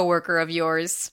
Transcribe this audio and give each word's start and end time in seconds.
coworker 0.00 0.38
of 0.38 0.50
yours. 0.50 1.12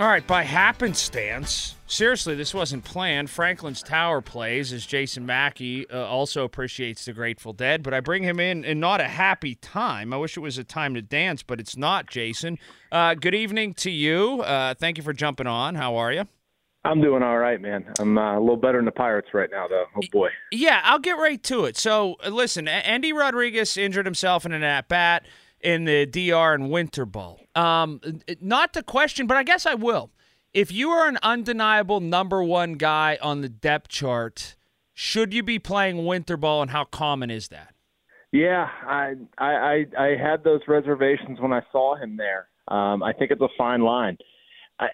All 0.00 0.08
right, 0.08 0.26
by 0.26 0.42
happenstance, 0.42 1.76
seriously, 1.86 2.34
this 2.34 2.54
wasn't 2.54 2.82
planned. 2.82 3.28
Franklin's 3.28 3.82
Tower 3.82 4.22
plays 4.22 4.72
as 4.72 4.86
Jason 4.86 5.26
Mackey 5.26 5.88
uh, 5.90 6.04
also 6.06 6.44
appreciates 6.44 7.04
the 7.04 7.12
Grateful 7.12 7.52
Dead, 7.52 7.82
but 7.82 7.92
I 7.92 8.00
bring 8.00 8.22
him 8.22 8.40
in 8.40 8.64
in 8.64 8.80
not 8.80 9.00
a 9.00 9.06
happy 9.06 9.54
time. 9.54 10.12
I 10.12 10.16
wish 10.16 10.36
it 10.36 10.40
was 10.40 10.56
a 10.56 10.64
time 10.64 10.94
to 10.94 11.02
dance, 11.02 11.42
but 11.42 11.60
it's 11.60 11.76
not, 11.76 12.08
Jason. 12.08 12.58
Uh, 12.90 13.14
good 13.14 13.34
evening 13.34 13.74
to 13.74 13.90
you. 13.90 14.40
Uh, 14.40 14.74
thank 14.74 14.96
you 14.96 15.04
for 15.04 15.12
jumping 15.12 15.46
on. 15.46 15.74
How 15.74 15.94
are 15.96 16.10
you? 16.10 16.26
I'm 16.84 17.00
doing 17.00 17.22
all 17.22 17.38
right, 17.38 17.60
man. 17.60 17.84
I'm 18.00 18.18
uh, 18.18 18.38
a 18.38 18.40
little 18.40 18.56
better 18.56 18.78
than 18.78 18.86
the 18.86 18.92
Pirates 18.92 19.28
right 19.32 19.50
now, 19.52 19.68
though. 19.68 19.84
Oh 19.94 20.00
boy. 20.10 20.30
Yeah, 20.50 20.80
I'll 20.82 20.98
get 20.98 21.16
right 21.18 21.40
to 21.44 21.66
it. 21.66 21.76
So, 21.76 22.16
uh, 22.24 22.30
listen, 22.30 22.66
Endy 22.66 23.12
Rodriguez 23.12 23.76
injured 23.76 24.06
himself 24.06 24.44
in 24.44 24.52
an 24.52 24.64
at 24.64 24.88
bat 24.88 25.26
in 25.62 25.84
the 25.84 26.06
DR 26.06 26.54
and 26.54 26.70
Winter 26.70 27.06
Ball. 27.06 27.40
Um, 27.54 28.00
not 28.40 28.72
to 28.74 28.82
question, 28.82 29.26
but 29.26 29.36
I 29.36 29.42
guess 29.42 29.66
I 29.66 29.74
will. 29.74 30.10
If 30.52 30.70
you 30.70 30.90
are 30.90 31.08
an 31.08 31.18
undeniable 31.22 32.00
number 32.00 32.42
one 32.42 32.74
guy 32.74 33.18
on 33.22 33.40
the 33.40 33.48
depth 33.48 33.88
chart, 33.88 34.56
should 34.92 35.32
you 35.32 35.42
be 35.42 35.58
playing 35.58 36.04
Winter 36.04 36.36
Ball, 36.36 36.62
and 36.62 36.70
how 36.70 36.84
common 36.84 37.30
is 37.30 37.48
that? 37.48 37.74
Yeah, 38.32 38.68
I 38.86 39.14
I 39.38 39.52
I, 39.52 39.86
I 39.98 40.16
had 40.16 40.44
those 40.44 40.60
reservations 40.68 41.40
when 41.40 41.52
I 41.52 41.62
saw 41.70 41.96
him 41.96 42.16
there. 42.16 42.48
Um, 42.68 43.02
I 43.02 43.12
think 43.12 43.30
it's 43.30 43.40
a 43.40 43.48
fine 43.56 43.82
line. 43.82 44.18
I, 44.78 44.88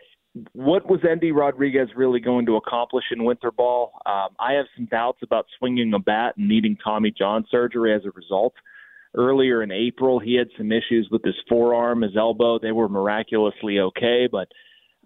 what 0.53 0.89
was 0.89 1.01
Endy 1.09 1.33
Rodriguez 1.33 1.89
really 1.97 2.21
going 2.21 2.47
to 2.47 2.57
accomplish 2.57 3.05
in 3.11 3.25
winter 3.25 3.51
ball? 3.51 3.93
Um, 4.07 4.29
I 4.39 4.53
have 4.55 4.67
some 4.77 4.87
doubts 4.87 5.19
about 5.23 5.47
swinging 5.59 5.93
a 5.95 5.99
bat 5.99 6.37
and 6.37 6.49
needing 6.49 6.77
Tommy 6.83 7.13
John 7.17 7.45
surgery 7.51 7.95
as 7.95 8.03
a 8.05 8.11
result. 8.11 8.55
Earlier 9.19 9.63
in 9.63 9.71
April, 9.73 10.21
he 10.21 10.37
had 10.37 10.47
some 10.57 10.71
issues 10.73 11.09
with 11.11 11.23
his 11.25 11.35
forearm, 11.49 12.03
his 12.03 12.17
elbow. 12.17 12.59
They 12.59 12.71
were 12.73 12.89
miraculously 12.89 13.81
okay, 13.81 14.29
but 14.31 14.49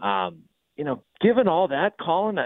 um, 0.06 0.42
you 0.76 0.84
know, 0.84 1.02
given 1.20 1.48
all 1.48 1.68
that, 1.68 1.94
Colin, 1.98 2.38
uh, 2.38 2.44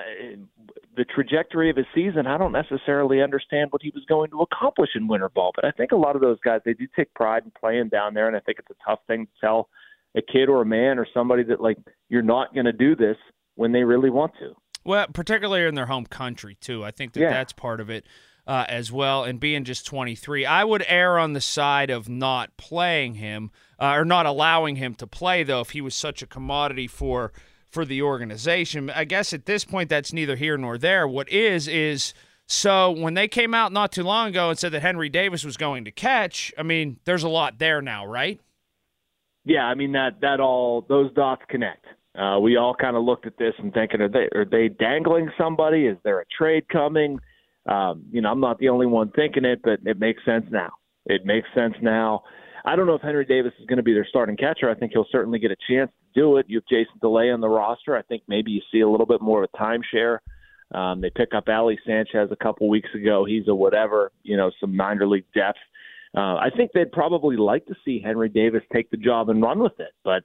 the 0.97 1.05
trajectory 1.05 1.69
of 1.71 1.77
his 1.77 1.87
season, 1.95 2.27
I 2.27 2.39
don't 2.39 2.53
necessarily 2.53 3.21
understand 3.21 3.71
what 3.73 3.83
he 3.83 3.91
was 3.95 4.05
going 4.09 4.31
to 4.31 4.43
accomplish 4.43 4.91
in 4.95 5.09
winter 5.09 5.29
ball. 5.29 5.51
But 5.55 5.65
I 5.65 5.71
think 5.73 5.93
a 5.93 5.97
lot 5.97 6.15
of 6.17 6.23
those 6.23 6.39
guys, 6.45 6.61
they 6.65 6.73
do 6.73 6.87
take 6.97 7.13
pride 7.15 7.43
in 7.45 7.53
playing 7.59 7.89
down 7.89 8.15
there, 8.15 8.29
and 8.29 8.37
I 8.37 8.41
think 8.41 8.59
it's 8.59 8.71
a 8.71 8.85
tough 8.89 9.01
thing 9.07 9.27
to 9.27 9.33
tell 9.41 9.69
a 10.17 10.23
kid 10.23 10.49
or 10.49 10.63
a 10.63 10.67
man 10.67 10.99
or 10.99 11.07
somebody 11.13 11.43
that 11.45 11.61
like 11.61 11.79
you're 12.09 12.23
not 12.23 12.55
going 12.55 12.67
to 12.67 12.73
do 12.73 12.95
this 12.97 13.17
when 13.57 13.73
they 13.73 13.83
really 13.83 14.11
want 14.11 14.33
to. 14.41 14.55
Well, 14.85 15.07
particularly 15.13 15.67
in 15.67 15.75
their 15.75 15.87
home 15.87 16.07
country 16.07 16.55
too. 16.61 16.85
I 16.85 16.93
think 16.93 17.13
that 17.15 17.21
Yeah. 17.21 17.31
that's 17.31 17.53
part 17.53 17.81
of 17.81 17.91
it 17.91 18.07
uh, 18.47 18.65
as 18.69 18.93
well. 18.93 19.25
And 19.25 19.41
being 19.41 19.65
just 19.65 19.87
23, 19.87 20.47
I 20.47 20.65
would 20.65 20.85
err 20.87 21.19
on 21.19 21.33
the 21.33 21.41
side 21.41 21.91
of 21.91 22.09
not 22.09 22.57
playing 22.57 23.15
him 23.15 23.51
uh, 23.81 23.95
or 23.95 24.05
not 24.05 24.27
allowing 24.27 24.77
him 24.77 24.95
to 24.97 25.07
play, 25.07 25.43
though, 25.43 25.61
if 25.61 25.71
he 25.71 25.81
was 25.81 25.95
such 25.95 26.23
a 26.23 26.27
commodity 26.27 26.87
for 26.87 27.33
for 27.69 27.85
the 27.85 28.01
organization. 28.01 28.89
I 28.91 29.05
guess 29.05 29.33
at 29.33 29.45
this 29.45 29.65
point, 29.65 29.91
that's 29.91 30.13
neither 30.13 30.37
here 30.37 30.57
nor 30.57 30.79
there. 30.79 31.07
What 31.07 31.29
is 31.29 31.69
is. 31.69 32.15
So 32.49 32.93
when 32.93 33.15
they 33.15 33.27
came 33.27 33.55
out 33.55 33.73
not 33.73 33.91
too 33.91 34.05
long 34.05 34.29
ago 34.29 34.51
and 34.51 34.59
said 34.59 34.71
that 34.71 34.81
Henry 34.81 35.09
Davis 35.09 35.45
was 35.45 35.57
going 35.57 35.85
to 35.85 35.91
catch, 35.91 36.55
I 36.57 36.63
mean, 36.63 37.01
there's 37.05 37.25
a 37.25 37.29
lot 37.29 37.59
there 37.59 37.83
now, 37.83 38.07
right? 38.07 38.41
Yeah, 39.45 39.65
I 39.65 39.75
mean 39.75 39.93
that 39.93 40.21
that 40.21 40.39
all 40.39 40.87
those 40.89 41.13
dots 41.15 41.43
connect. 41.49 41.85
Uh, 42.17 42.39
we 42.41 42.57
all 42.57 42.75
kind 42.75 42.97
of 42.97 43.03
looked 43.03 43.27
at 43.27 43.37
this 43.37 43.55
and 43.59 43.75
thinking, 43.75 44.01
are 44.01 44.09
they 44.09 44.29
are 44.35 44.45
they 44.45 44.69
dangling 44.69 45.31
somebody? 45.37 45.87
Is 45.87 45.99
there 46.05 46.21
a 46.21 46.25
trade 46.39 46.69
coming? 46.69 47.19
Um, 47.69 48.05
you 48.11 48.21
know, 48.21 48.31
I'm 48.31 48.41
not 48.41 48.59
the 48.59 48.69
only 48.69 48.87
one 48.87 49.11
thinking 49.11 49.45
it, 49.45 49.61
but 49.63 49.81
it 49.85 49.99
makes 49.99 50.25
sense 50.25 50.47
now. 50.51 50.71
It 51.07 51.25
makes 51.25 51.49
sense 51.55 51.75
now. 51.83 52.23
I 52.65 52.75
don't 52.75 52.87
know 52.87 52.95
if 52.95 53.03
Henry 53.03 53.25
Davis 53.25 53.53
is 53.61 53.67
going 53.67 53.77
to 53.77 53.83
be 53.83 53.93
their 53.93 54.07
starting 54.09 54.37
catcher. 54.37 54.69
I 54.69 54.75
think 54.75 54.93
he'll 54.93 55.07
certainly 55.11 55.39
get 55.39 55.53
a 55.53 55.57
chance 55.69 55.91
to 55.91 56.21
do 56.21 56.37
it. 56.37 56.47
You 56.49 56.59
have 56.59 56.67
Jason 56.67 56.99
Delay 57.01 57.31
on 57.31 57.41
the 57.41 57.49
roster. 57.49 57.97
I 57.97 58.03
think 58.03 58.25
maybe 58.27 58.51
you 58.51 58.61
see 58.73 58.81
a 58.81 58.89
little 58.89 59.07
bit 59.07 59.21
more 59.21 59.45
of 59.45 59.51
a 59.53 59.57
timeshare. 59.57 60.19
Um, 60.75 61.01
they 61.01 61.11
pick 61.11 61.33
up 61.35 61.49
Ali 61.49 61.79
Sanchez 61.87 62.29
a 62.33 62.37
couple 62.37 62.69
weeks 62.69 62.89
ago. 62.95 63.25
He's 63.25 63.47
a 63.47 63.55
whatever, 63.55 64.11
you 64.25 64.37
know, 64.37 64.51
some 64.61 64.75
minor 64.75 65.07
league 65.07 65.27
depth. 65.33 65.59
Uh, 66.17 66.37
I 66.37 66.49
think 66.57 66.73
they'd 66.73 66.91
probably 66.91 67.37
like 67.37 67.67
to 67.67 67.75
see 67.85 68.01
Henry 68.05 68.29
Davis 68.29 68.63
take 68.73 68.91
the 68.91 68.97
job 68.97 69.29
and 69.29 69.43
run 69.43 69.61
with 69.61 69.79
it, 69.79 69.93
but 70.03 70.25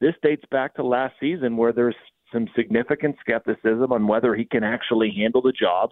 this 0.00 0.14
dates 0.22 0.44
back 0.50 0.74
to 0.74 0.82
last 0.82 1.14
season 1.20 1.56
where 1.56 1.72
there's 1.72 1.94
some 2.32 2.48
significant 2.56 3.16
skepticism 3.20 3.92
on 3.92 4.08
whether 4.08 4.34
he 4.34 4.44
can 4.44 4.64
actually 4.64 5.12
handle 5.16 5.42
the 5.42 5.52
job. 5.52 5.90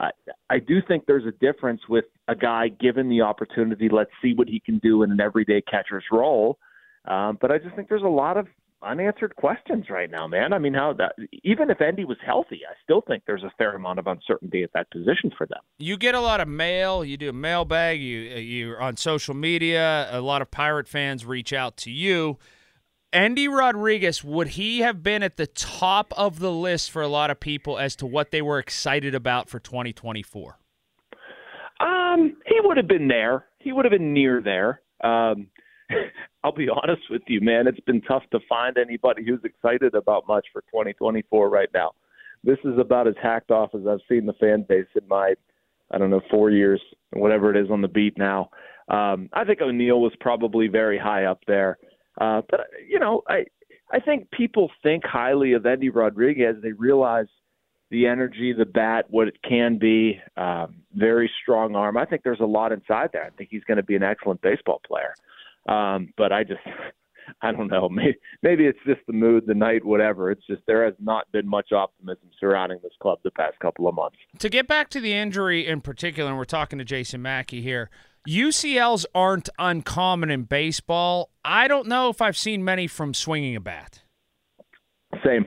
I, 0.00 0.10
I 0.48 0.58
do 0.58 0.80
think 0.86 1.04
there's 1.06 1.26
a 1.26 1.32
difference 1.32 1.82
with 1.88 2.06
a 2.26 2.34
guy 2.34 2.68
given 2.68 3.08
the 3.08 3.20
opportunity. 3.20 3.88
Let's 3.90 4.10
see 4.22 4.32
what 4.34 4.48
he 4.48 4.58
can 4.58 4.78
do 4.78 5.02
in 5.02 5.10
an 5.10 5.20
everyday 5.20 5.60
catcher's 5.60 6.04
role. 6.10 6.58
Um, 7.06 7.38
but 7.40 7.50
I 7.50 7.58
just 7.58 7.76
think 7.76 7.88
there's 7.88 8.02
a 8.02 8.08
lot 8.08 8.36
of 8.36 8.46
unanswered 8.82 9.36
questions 9.36 9.86
right 9.90 10.10
now, 10.10 10.26
man. 10.26 10.52
I 10.54 10.58
mean, 10.58 10.72
how 10.72 10.94
that 10.94 11.14
even 11.44 11.70
if 11.70 11.80
Endy 11.80 12.04
was 12.04 12.16
healthy, 12.24 12.60
I 12.68 12.72
still 12.82 13.02
think 13.06 13.24
there's 13.26 13.42
a 13.42 13.52
fair 13.58 13.74
amount 13.74 13.98
of 13.98 14.06
uncertainty 14.06 14.62
at 14.62 14.70
that 14.72 14.90
position 14.90 15.30
for 15.36 15.46
them. 15.46 15.60
you 15.78 15.96
get 15.96 16.14
a 16.14 16.20
lot 16.20 16.40
of 16.40 16.48
mail. 16.48 17.04
You 17.04 17.16
do 17.16 17.28
a 17.28 17.34
mailbag. 17.34 18.00
You 18.00 18.20
you're 18.20 18.80
on 18.80 18.96
social 18.96 19.34
media. 19.34 20.08
A 20.10 20.20
lot 20.20 20.40
of 20.40 20.50
pirate 20.50 20.88
fans 20.88 21.26
reach 21.26 21.52
out 21.52 21.76
to 21.78 21.90
you. 21.90 22.38
Endy 23.12 23.48
Rodriguez 23.48 24.22
would 24.22 24.48
he 24.48 24.80
have 24.80 25.02
been 25.02 25.22
at 25.22 25.36
the 25.36 25.48
top 25.48 26.12
of 26.16 26.38
the 26.38 26.52
list 26.52 26.90
for 26.92 27.02
a 27.02 27.08
lot 27.08 27.30
of 27.30 27.40
people 27.40 27.76
as 27.78 27.96
to 27.96 28.06
what 28.06 28.30
they 28.30 28.40
were 28.40 28.58
excited 28.58 29.14
about 29.16 29.48
for 29.48 29.58
2024? 29.58 30.58
Um, 31.80 32.36
he 32.46 32.60
would 32.62 32.76
have 32.76 32.86
been 32.86 33.08
there. 33.08 33.46
He 33.58 33.72
would 33.72 33.84
have 33.84 33.90
been 33.90 34.12
near 34.12 34.40
there. 34.40 34.82
Um, 35.02 35.48
I'll 36.44 36.54
be 36.54 36.68
honest 36.68 37.02
with 37.10 37.22
you, 37.26 37.40
man. 37.40 37.66
It's 37.66 37.80
been 37.80 38.00
tough 38.02 38.22
to 38.30 38.38
find 38.48 38.78
anybody 38.78 39.24
who's 39.26 39.40
excited 39.42 39.94
about 39.94 40.28
much 40.28 40.46
for 40.52 40.60
2024 40.62 41.48
right 41.48 41.68
now. 41.74 41.92
This 42.44 42.58
is 42.64 42.78
about 42.78 43.08
as 43.08 43.14
hacked 43.20 43.50
off 43.50 43.74
as 43.74 43.86
I've 43.88 44.00
seen 44.08 44.24
the 44.24 44.32
fan 44.34 44.64
base 44.68 44.86
in 44.94 45.06
my, 45.08 45.34
I 45.90 45.98
don't 45.98 46.10
know, 46.10 46.22
four 46.30 46.50
years, 46.50 46.80
whatever 47.12 47.50
it 47.50 47.62
is 47.62 47.70
on 47.70 47.82
the 47.82 47.88
beat 47.88 48.16
now. 48.16 48.50
Um, 48.88 49.28
I 49.32 49.44
think 49.44 49.58
Oneil 49.60 50.00
was 50.00 50.12
probably 50.20 50.68
very 50.68 50.98
high 50.98 51.24
up 51.24 51.40
there. 51.46 51.78
Uh, 52.18 52.42
but 52.48 52.60
you 52.88 52.98
know, 52.98 53.22
I 53.28 53.44
I 53.92 54.00
think 54.00 54.30
people 54.30 54.70
think 54.82 55.04
highly 55.04 55.52
of 55.52 55.66
Endy 55.66 55.90
Rodriguez. 55.90 56.56
They 56.62 56.72
realize 56.72 57.26
the 57.90 58.06
energy, 58.06 58.52
the 58.52 58.64
bat, 58.64 59.06
what 59.08 59.28
it 59.28 59.36
can 59.46 59.78
be. 59.78 60.20
Um, 60.36 60.76
very 60.94 61.30
strong 61.42 61.74
arm. 61.74 61.96
I 61.96 62.04
think 62.04 62.22
there's 62.22 62.40
a 62.40 62.46
lot 62.46 62.72
inside 62.72 63.10
there. 63.12 63.24
I 63.24 63.30
think 63.30 63.50
he's 63.50 63.64
going 63.64 63.76
to 63.76 63.82
be 63.82 63.96
an 63.96 64.02
excellent 64.02 64.40
baseball 64.42 64.80
player. 64.86 65.14
Um, 65.68 66.12
but 66.16 66.32
I 66.32 66.44
just, 66.44 66.60
I 67.42 67.52
don't 67.52 67.68
know. 67.68 67.88
Maybe, 67.88 68.16
maybe 68.42 68.66
it's 68.66 68.78
just 68.86 69.00
the 69.06 69.12
mood, 69.12 69.44
the 69.46 69.54
night, 69.54 69.84
whatever. 69.84 70.30
It's 70.30 70.46
just 70.46 70.62
there 70.66 70.84
has 70.84 70.94
not 71.00 71.30
been 71.32 71.48
much 71.48 71.72
optimism 71.72 72.30
surrounding 72.38 72.78
this 72.82 72.92
club 73.00 73.18
the 73.24 73.30
past 73.32 73.58
couple 73.58 73.88
of 73.88 73.94
months. 73.94 74.18
To 74.38 74.48
get 74.48 74.68
back 74.68 74.88
to 74.90 75.00
the 75.00 75.12
injury 75.12 75.66
in 75.66 75.80
particular, 75.80 76.30
and 76.30 76.38
we're 76.38 76.44
talking 76.44 76.78
to 76.78 76.84
Jason 76.84 77.22
Mackey 77.22 77.60
here. 77.60 77.90
UCLs 78.28 79.06
aren't 79.14 79.48
uncommon 79.58 80.30
in 80.30 80.44
baseball. 80.44 81.30
I 81.44 81.68
don't 81.68 81.86
know 81.86 82.10
if 82.10 82.20
I've 82.20 82.36
seen 82.36 82.64
many 82.64 82.86
from 82.86 83.14
swinging 83.14 83.56
a 83.56 83.60
bat. 83.60 84.02
Same, 85.24 85.46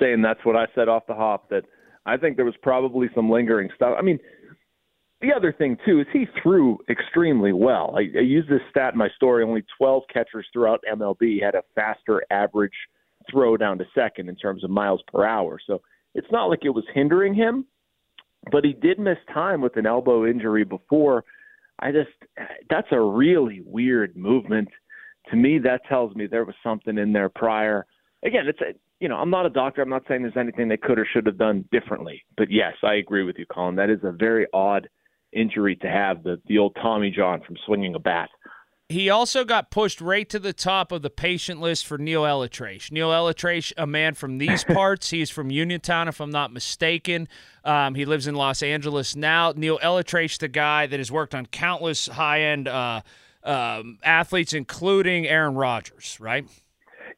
same. 0.00 0.22
That's 0.22 0.44
what 0.44 0.56
I 0.56 0.66
said 0.74 0.88
off 0.88 1.06
the 1.06 1.14
hop. 1.14 1.50
That 1.50 1.64
I 2.06 2.16
think 2.16 2.36
there 2.36 2.44
was 2.44 2.56
probably 2.62 3.08
some 3.14 3.30
lingering 3.30 3.68
stuff. 3.74 3.94
I 3.98 4.02
mean, 4.02 4.18
the 5.20 5.32
other 5.34 5.52
thing 5.52 5.76
too 5.84 6.00
is 6.00 6.06
he 6.12 6.26
threw 6.42 6.78
extremely 6.88 7.52
well. 7.52 7.94
I, 7.96 8.18
I 8.18 8.22
use 8.22 8.46
this 8.48 8.60
stat 8.70 8.94
in 8.94 8.98
my 8.98 9.08
story. 9.16 9.44
Only 9.44 9.64
12 9.76 10.04
catchers 10.12 10.46
throughout 10.52 10.80
MLB 10.92 11.42
had 11.42 11.54
a 11.54 11.62
faster 11.74 12.22
average 12.30 12.72
throw 13.30 13.56
down 13.56 13.78
to 13.78 13.84
second 13.94 14.28
in 14.28 14.36
terms 14.36 14.64
of 14.64 14.70
miles 14.70 15.02
per 15.12 15.24
hour. 15.24 15.58
So 15.66 15.82
it's 16.14 16.30
not 16.30 16.46
like 16.46 16.60
it 16.62 16.70
was 16.70 16.84
hindering 16.94 17.34
him, 17.34 17.66
but 18.50 18.64
he 18.64 18.72
did 18.72 18.98
miss 18.98 19.18
time 19.32 19.60
with 19.60 19.76
an 19.76 19.86
elbow 19.86 20.24
injury 20.26 20.64
before. 20.64 21.24
I 21.78 21.92
just 21.92 22.10
that's 22.68 22.88
a 22.90 23.00
really 23.00 23.62
weird 23.64 24.16
movement. 24.16 24.68
To 25.30 25.36
me, 25.36 25.58
that 25.60 25.82
tells 25.88 26.14
me 26.14 26.26
there 26.26 26.44
was 26.44 26.54
something 26.62 26.98
in 26.98 27.12
there 27.12 27.28
prior. 27.28 27.86
Again, 28.24 28.46
it's 28.46 28.60
a 28.60 28.74
you 29.00 29.08
know, 29.08 29.16
I'm 29.16 29.30
not 29.30 29.46
a 29.46 29.50
doctor. 29.50 29.80
I'm 29.80 29.88
not 29.88 30.02
saying 30.08 30.22
there's 30.22 30.36
anything 30.36 30.68
they 30.68 30.76
could 30.76 30.98
or 30.98 31.06
should 31.12 31.26
have 31.26 31.38
done 31.38 31.64
differently. 31.70 32.24
But 32.36 32.50
yes, 32.50 32.74
I 32.82 32.94
agree 32.94 33.22
with 33.22 33.36
you, 33.38 33.46
Colin. 33.46 33.76
That 33.76 33.90
is 33.90 34.00
a 34.02 34.10
very 34.10 34.46
odd 34.52 34.88
injury 35.32 35.76
to 35.76 35.88
have 35.88 36.22
the 36.22 36.40
the 36.46 36.58
old 36.58 36.76
Tommy 36.82 37.10
John 37.10 37.42
from 37.46 37.56
swinging 37.66 37.94
a 37.94 38.00
bat. 38.00 38.30
He 38.88 39.10
also 39.10 39.44
got 39.44 39.70
pushed 39.70 40.00
right 40.00 40.26
to 40.30 40.38
the 40.38 40.54
top 40.54 40.92
of 40.92 41.02
the 41.02 41.10
patient 41.10 41.60
list 41.60 41.84
for 41.84 41.98
Neil 41.98 42.22
ElAttrache. 42.22 42.90
Neil 42.90 43.10
ElAttrache, 43.10 43.74
a 43.76 43.86
man 43.86 44.14
from 44.14 44.38
these 44.38 44.64
parts. 44.74 45.10
He's 45.10 45.28
from 45.28 45.50
Uniontown, 45.50 46.08
if 46.08 46.20
I'm 46.22 46.30
not 46.30 46.52
mistaken. 46.54 47.28
Um, 47.64 47.94
he 47.94 48.06
lives 48.06 48.26
in 48.26 48.34
Los 48.34 48.62
Angeles 48.62 49.14
now. 49.14 49.52
Neil 49.54 49.78
ElAttrache, 49.80 50.38
the 50.38 50.48
guy 50.48 50.86
that 50.86 50.98
has 50.98 51.12
worked 51.12 51.34
on 51.34 51.44
countless 51.44 52.06
high 52.06 52.40
end 52.40 52.66
uh, 52.66 53.02
um, 53.44 53.98
athletes, 54.02 54.54
including 54.54 55.26
Aaron 55.26 55.54
Rodgers, 55.54 56.16
right? 56.18 56.46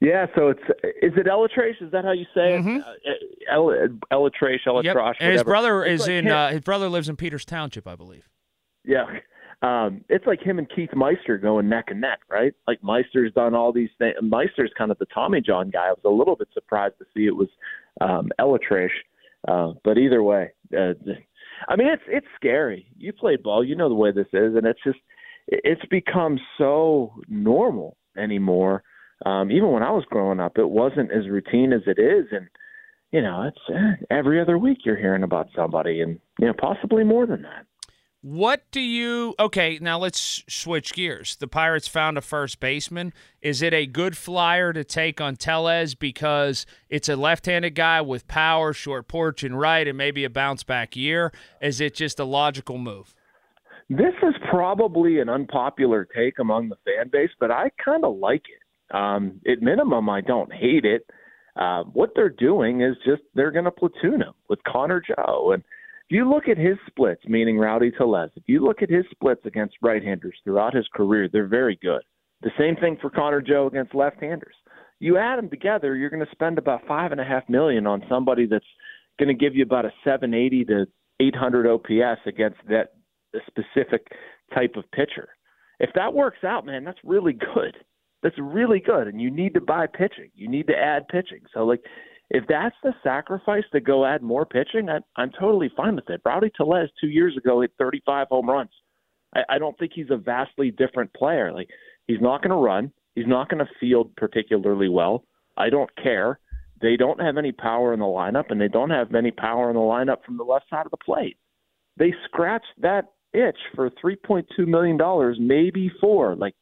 Yeah, 0.01 0.27
so 0.35 0.49
it's 0.49 0.63
is 1.03 1.13
it 1.17 1.27
ElAttrache? 1.27 1.81
Is 1.81 1.93
that 1.93 2.05
how 2.05 2.13
you 2.13 2.25
say 2.35 2.55
it? 2.55 2.63
Mm-hmm. 2.63 2.79
Uh, 2.79 3.53
El, 3.53 3.67
ElAttrache, 4.11 4.59
ElAttrache. 4.67 4.85
Yep. 4.85 5.17
And 5.21 5.33
his 5.35 5.45
brother 5.45 5.85
it's 5.85 6.03
is 6.03 6.09
like 6.09 6.17
in 6.17 6.29
uh, 6.29 6.51
his 6.51 6.63
brother 6.63 6.89
lives 6.89 7.09
in 7.09 7.15
Peters 7.15 7.45
Township, 7.45 7.87
I 7.87 7.95
believe. 7.95 8.29
Yeah, 8.85 9.05
um, 9.63 10.05
it's 10.09 10.27
like 10.27 10.41
him 10.41 10.59
and 10.59 10.69
Keith 10.75 10.95
Meister 10.95 11.39
going 11.39 11.69
neck 11.69 11.87
and 11.89 12.01
neck, 12.01 12.21
right? 12.31 12.53
Like 12.67 12.83
Meister's 12.83 13.33
done 13.35 13.55
all 13.55 13.73
these 13.73 13.91
things. 13.99 14.15
Meister's 14.23 14.73
kind 14.77 14.91
of 14.91 14.99
the 14.99 15.07
Tommy 15.07 15.41
John 15.41 15.71
guy. 15.71 15.89
I 15.89 15.93
was 15.93 16.01
a 16.05 16.09
little 16.09 16.37
bit 16.37 16.49
surprised 16.55 16.95
to 16.99 17.05
see 17.15 17.27
it 17.27 17.37
was 17.37 17.49
um, 18.01 18.31
ElAttrache, 18.41 18.89
uh, 19.49 19.75
but 19.85 19.99
either 19.99 20.23
way, 20.23 20.53
uh, 20.77 20.95
I 21.69 21.77
mean 21.77 21.89
it's 21.89 22.03
it's 22.07 22.27
scary. 22.37 22.87
You 22.97 23.13
played 23.13 23.43
ball, 23.43 23.65
you 23.65 23.77
know 23.77 23.89
the 23.89 23.95
way 23.95 24.13
this 24.13 24.29
is, 24.33 24.57
and 24.57 24.67
it's 24.67 24.81
just 24.85 24.99
it's 25.49 25.85
become 25.91 26.39
so 26.57 27.13
normal 27.29 27.97
anymore 28.17 28.83
um, 29.27 29.51
even 29.51 29.71
when 29.71 29.83
I 29.83 29.91
was 29.91 30.05
growing 30.09 30.41
up, 30.41 30.57
it 30.57 30.69
wasn't 30.69 31.13
as 31.13 31.29
routine 31.29 31.73
as 31.73 31.83
it 31.87 31.99
is, 31.99 32.27
and 32.33 32.49
you 33.13 33.21
know, 33.21 33.43
it's 33.43 33.59
eh, 33.69 34.05
every 34.11 34.41
other 34.41 34.57
week 34.57 34.79
you're 34.85 34.97
hearing 34.97 35.23
about 35.23 35.49
somebody, 35.55 36.01
and 36.01 36.19
you 36.39 36.47
know, 36.47 36.55
possibly 36.59 37.05
more 37.05 37.27
than 37.27 37.43
that. 37.43 37.67
What 38.23 38.65
do 38.71 38.81
you? 38.81 39.35
Okay, 39.39 39.79
now 39.81 39.99
let's 39.99 40.45
switch 40.47 40.93
gears. 40.93 41.37
The 41.37 41.49
Pirates 41.49 41.89
found 41.89 42.19
a 42.19 42.21
first 42.21 42.61
baseman. 42.61 43.15
Is 43.41 43.63
it 43.63 43.73
a 43.73 43.87
good 43.87 44.15
flyer 44.15 44.75
to 44.75 44.85
take 44.85 45.23
on 45.23 45.37
Tellez 45.37 45.95
because 45.95 46.67
it's 46.91 47.09
a 47.09 47.17
left-handed 47.17 47.75
guy 47.75 48.03
with 48.03 48.29
power, 48.29 48.75
short 48.75 49.09
porch, 49.09 49.43
and 49.43 49.59
right, 49.59 49.89
and 49.89 49.97
maybe 49.97 50.25
a 50.25 50.31
bounce 50.31 50.65
back 50.65 50.97
year? 50.97 51.33
Is 51.63 51.81
it 51.81 51.95
just 51.95 52.21
a 52.21 52.25
logical 52.25 52.77
move? 52.77 53.15
This 53.89 54.15
is 54.23 54.35
probably 54.51 55.19
an 55.19 55.31
unpopular 55.31 56.07
take 56.15 56.39
among 56.39 56.69
the 56.69 56.77
fan 56.85 57.09
base, 57.11 57.31
but 57.41 57.51
I 57.51 57.71
kind 57.83 58.05
of 58.05 58.19
like 58.19 58.43
it. 58.43 58.95
Um, 58.95 59.41
at 59.51 59.63
minimum, 59.63 60.11
I 60.11 60.21
don't 60.21 60.53
hate 60.53 60.85
it. 60.85 61.07
Uh, 61.57 61.85
what 61.85 62.11
they're 62.15 62.29
doing 62.29 62.83
is 62.83 62.97
just 63.05 63.23
they're 63.35 63.51
going 63.51 63.65
to 63.65 63.71
platoon 63.71 64.21
him 64.21 64.35
with 64.51 64.59
Connor 64.65 65.01
Joe. 65.01 65.53
And 65.53 65.65
if 66.11 66.17
you 66.17 66.29
look 66.29 66.49
at 66.49 66.59
his 66.59 66.77
splits, 66.89 67.23
meaning 67.29 67.57
Rowdy 67.57 67.93
Tellez, 67.93 68.31
if 68.35 68.43
you 68.47 68.65
look 68.65 68.83
at 68.83 68.91
his 68.91 69.05
splits 69.13 69.43
against 69.47 69.77
right-handers 69.81 70.35
throughout 70.43 70.75
his 70.75 70.89
career, 70.93 71.29
they're 71.33 71.47
very 71.47 71.79
good. 71.81 72.03
The 72.43 72.51
same 72.59 72.75
thing 72.75 72.99
for 73.01 73.11
Connor 73.11 73.41
Joe 73.41 73.69
against 73.69 73.95
left-handers. 73.95 74.57
You 74.99 75.19
add 75.19 75.39
them 75.39 75.49
together, 75.49 75.95
you're 75.95 76.11
going 76.11 76.25
to 76.25 76.33
spend 76.33 76.59
about 76.59 76.81
five 76.89 77.13
and 77.13 77.21
a 77.21 77.25
half 77.25 77.49
million 77.49 77.87
on 77.87 78.03
somebody 78.09 78.47
that's 78.47 78.67
going 79.21 79.29
to 79.29 79.35
give 79.35 79.55
you 79.55 79.63
about 79.63 79.85
a 79.85 79.93
780 80.03 80.65
to 80.65 80.87
800 81.21 81.67
OPS 81.69 82.21
against 82.27 82.59
that 82.69 82.95
specific 83.47 84.09
type 84.53 84.75
of 84.75 84.91
pitcher. 84.91 85.29
If 85.79 85.91
that 85.95 86.13
works 86.13 86.43
out, 86.43 86.67
man, 86.67 86.83
that's 86.83 86.99
really 87.05 87.35
good 87.35 87.77
that's 88.23 88.37
really 88.39 88.81
good, 88.81 89.09
and 89.09 89.21
you 89.21 89.31
need 89.31 89.55
to 89.55 89.61
buy 89.61 89.87
pitching. 89.87 90.31
You 90.35 90.49
need 90.49 90.67
to 90.67 90.77
add 90.77 91.09
pitching. 91.09 91.41
So 91.55 91.65
like, 91.65 91.81
if 92.31 92.45
that's 92.49 92.77
the 92.83 92.95
sacrifice 93.03 93.65
to 93.73 93.81
go 93.81 94.07
add 94.07 94.23
more 94.23 94.47
pitching, 94.47 94.89
I, 94.89 94.99
I'm 95.17 95.31
totally 95.39 95.71
fine 95.77 95.97
with 95.97 96.09
it. 96.11 96.21
Rowdy 96.25 96.51
Tellez 96.57 96.89
two 97.01 97.09
years 97.09 97.37
ago 97.37 97.61
hit 97.61 97.73
35 97.79 98.29
home 98.29 98.49
runs. 98.49 98.71
I, 99.35 99.41
I 99.49 99.59
don't 99.59 99.77
think 99.79 99.93
he's 99.95 100.11
a 100.11 100.17
vastly 100.17 100.71
different 100.71 101.13
player. 101.13 101.53
Like 101.53 101.69
he's 102.07 102.21
not 102.21 102.43
going 102.43 102.51
to 102.51 102.57
run. 102.57 102.93
He's 103.17 103.27
not 103.27 103.49
going 103.49 103.65
to 103.65 103.71
field 103.81 104.15
particularly 104.17 104.89
well. 104.89 105.25
I 105.57 105.71
don't 105.71 105.91
care. 105.97 106.39
They 106.81 106.97
don't 106.97 107.21
have 107.21 107.37
any 107.37 107.53
power 107.53 107.93
in 107.93 108.01
the 108.01 108.07
lineup, 108.07 108.51
and 108.51 108.61
they 108.61 108.69
don't 108.69 108.91
have 108.91 109.15
any 109.15 109.33
power 109.33 109.69
in 109.69 109.75
the 109.75 109.83
lineup 109.83 110.25
from 110.25 110.39
the 110.39 110.45
left 110.45 110.71
side 110.71 110.87
of 110.87 110.91
the 110.91 110.97
plate. 110.97 111.37
They 111.99 112.15
scratched 112.25 112.81
that 112.81 113.13
itch 113.35 113.59
for 113.75 113.91
3.2 114.03 114.45
million 114.67 114.97
dollars, 114.97 115.37
maybe 115.41 115.91
four. 116.01 116.37
Like 116.37 116.55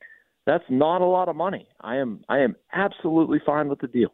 that's 0.46 0.64
not 0.70 1.02
a 1.02 1.06
lot 1.06 1.28
of 1.28 1.36
money. 1.36 1.68
I 1.80 1.96
am 1.96 2.24
I 2.28 2.38
am 2.38 2.56
absolutely 2.72 3.40
fine 3.44 3.68
with 3.68 3.80
the 3.80 3.86
deal. 3.86 4.12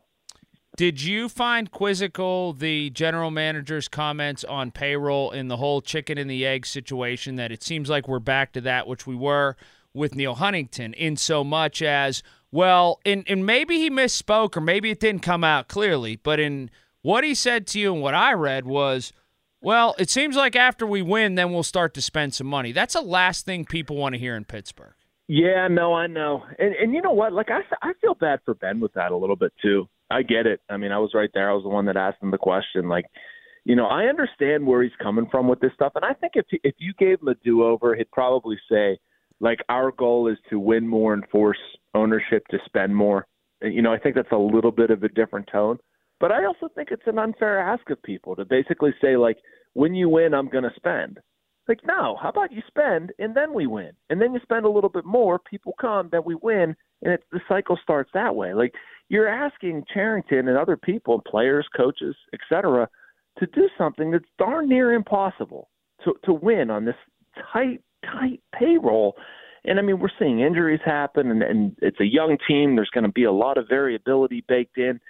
Did 0.77 1.01
you 1.01 1.29
find 1.29 1.71
quizzical 1.71 2.53
the 2.53 2.91
general 2.91 3.31
manager's 3.31 3.87
comments 3.87 4.43
on 4.43 4.73
payroll 4.73 5.31
in 5.31 5.47
the 5.47 5.57
whole 5.57 5.81
chicken 5.81 6.19
and 6.19 6.29
the 6.29 6.45
egg 6.45 6.67
situation 6.67 7.37
that 7.37 7.53
it 7.53 7.63
seems 7.63 7.89
like 7.89 8.09
we're 8.09 8.19
back 8.19 8.53
to 8.55 8.61
that 8.63 8.89
which 8.89 9.07
we 9.07 9.15
were 9.15 9.57
with 9.93 10.17
Neal 10.17 10.35
Huntington 10.35 10.93
in 10.95 11.17
so 11.17 11.45
much 11.45 11.81
as 11.81 12.25
well 12.51 12.99
and, 13.07 13.25
and 13.29 13.47
maybe 13.47 13.79
he 13.79 13.89
misspoke 13.89 14.57
or 14.57 14.61
maybe 14.61 14.91
it 14.91 14.99
didn't 14.99 15.23
come 15.23 15.45
out 15.45 15.69
clearly, 15.69 16.17
but 16.17 16.41
in 16.41 16.71
what 17.03 17.23
he 17.23 17.37
said 17.37 17.69
to 17.69 17.79
you 17.79 17.93
and 17.93 18.03
what 18.03 18.15
I 18.15 18.33
read 18.33 18.67
was 18.67 19.13
well, 19.61 19.95
it 19.99 20.11
seems 20.11 20.37
like 20.37 20.57
after 20.57 20.87
we 20.87 21.01
win, 21.01 21.37
then 21.37 21.51
we'll 21.51 21.63
start 21.63 21.95
to 21.95 22.03
spend 22.03 22.35
some 22.35 22.47
money. 22.47 22.73
That's 22.73 22.93
the 22.93 23.01
last 23.01 23.47
thing 23.47 23.65
people 23.65 23.97
want 23.97 24.15
to 24.15 24.19
hear 24.19 24.37
in 24.37 24.45
Pittsburgh. 24.45 24.93
Yeah, 25.27 25.69
no, 25.69 25.95
I 25.95 26.07
know, 26.07 26.43
and 26.59 26.75
and 26.75 26.93
you 26.93 27.01
know 27.01 27.13
what? 27.13 27.33
Like 27.33 27.49
I 27.51 27.61
I 27.83 27.93
feel 28.01 28.15
bad 28.15 28.41
for 28.45 28.55
Ben 28.55 28.79
with 28.79 28.93
that 28.93 29.11
a 29.11 29.17
little 29.17 29.37
bit 29.37 29.53
too. 29.63 29.89
I 30.11 30.23
get 30.23 30.47
it. 30.47 30.61
I 30.69 30.77
mean, 30.77 30.93
I 30.93 30.99
was 30.99 31.13
right 31.15 31.31
there. 31.33 31.51
I 31.51 31.55
was 31.55 31.63
the 31.63 31.71
one 31.71 31.87
that 31.87 31.97
asked 31.97 32.23
him 32.23 32.31
the 32.31 32.39
question. 32.39 32.89
Like, 32.89 33.07
you 33.65 33.75
know, 33.75 33.87
I 33.87 34.05
understand 34.05 34.67
where 34.67 34.83
he's 34.83 34.93
coming 35.03 35.27
from 35.31 35.49
with 35.49 35.61
this 35.61 35.73
stuff, 35.75 35.93
and 35.95 36.05
I 36.05 36.13
think 36.13 36.33
if 36.37 36.45
he, 36.51 36.61
if 36.63 36.75
you 36.79 36.93
gave 36.99 37.21
him 37.21 37.29
a 37.29 37.35
do 37.37 37.65
over, 37.65 37.95
he'd 37.95 38.11
probably 38.11 38.59
say, 38.71 38.99
like, 39.41 39.61
our 39.71 39.91
goal 39.93 40.29
is 40.29 40.37
to 40.51 40.59
win 40.59 40.87
more 40.87 41.15
and 41.15 41.25
force 41.31 41.59
ownership 41.95 42.47
to 42.51 42.59
spend 42.67 42.95
more. 42.95 43.27
You 43.63 43.81
know, 43.81 43.95
I 43.95 43.99
think 43.99 44.15
that's 44.15 44.31
a 44.31 44.37
little 44.37 44.73
bit 44.73 44.91
of 44.91 45.03
a 45.03 45.09
different 45.09 45.49
tone. 45.51 45.79
But 46.21 46.33
I 46.33 46.45
also 46.45 46.69
think 46.75 46.91
it's 46.91 47.07
an 47.07 47.19
unfair 47.19 47.59
ask 47.59 47.89
of 47.89 48.03
people 48.03 48.37
to 48.37 48.45
basically 48.45 48.95
say, 49.01 49.17
like, 49.17 49.39
when 49.73 49.95
you 49.95 50.11
win, 50.11 50.35
I'm 50.35 50.51
going 50.51 50.65
to 50.65 50.71
spend. 50.77 51.19
Like, 51.69 51.81
no, 51.87 52.17
how 52.21 52.29
about 52.29 52.53
you 52.53 52.63
spend 52.67 53.13
and 53.19 53.35
then 53.35 53.55
we 53.55 53.67
win? 53.67 53.93
And 54.11 54.21
then 54.21 54.35
you 54.35 54.41
spend 54.43 54.67
a 54.67 54.71
little 54.71 54.91
bit 54.91 55.05
more, 55.05 55.39
people 55.39 55.75
come, 55.81 56.09
then 56.13 56.23
we 56.25 56.35
win, 56.35 56.77
and 57.03 57.15
it, 57.15 57.25
the 57.33 57.41
cycle 57.49 57.79
starts 57.83 58.11
that 58.15 58.37
way. 58.37 58.53
Like, 58.53 58.75
you're 59.09 59.29
asking 59.29 59.85
Cherington 59.93 60.49
and 60.49 60.59
other 60.59 60.77
people, 60.77 61.23
players, 61.27 61.67
coaches, 61.77 62.17
etc., 62.33 62.89
to 63.39 63.47
do 63.47 63.69
something 63.77 64.11
that's 64.11 64.25
darn 64.39 64.69
near 64.69 64.93
impossible 64.93 65.69
to, 66.05 66.15
to 66.25 66.33
win 66.33 66.71
on 66.71 66.85
this 66.85 66.95
tight, 67.53 67.81
tight 68.05 68.41
payroll. 68.59 69.17
And 69.65 69.79
I 69.79 69.83
mean, 69.83 69.99
we're 69.99 70.09
seeing 70.19 70.41
injuries 70.41 70.81
happen, 70.85 71.31
and, 71.31 71.43
and 71.43 71.77
it's 71.81 72.01
a 72.01 72.07
young 72.07 72.37
team. 72.47 72.77
There's 72.77 72.91
going 72.91 73.05
to 73.05 73.13
be 73.13 73.25
a 73.25 73.33
lot 73.33 73.59
of 73.59 73.69
variability 73.69 74.45
baked 74.47 74.79
in. 74.79 75.01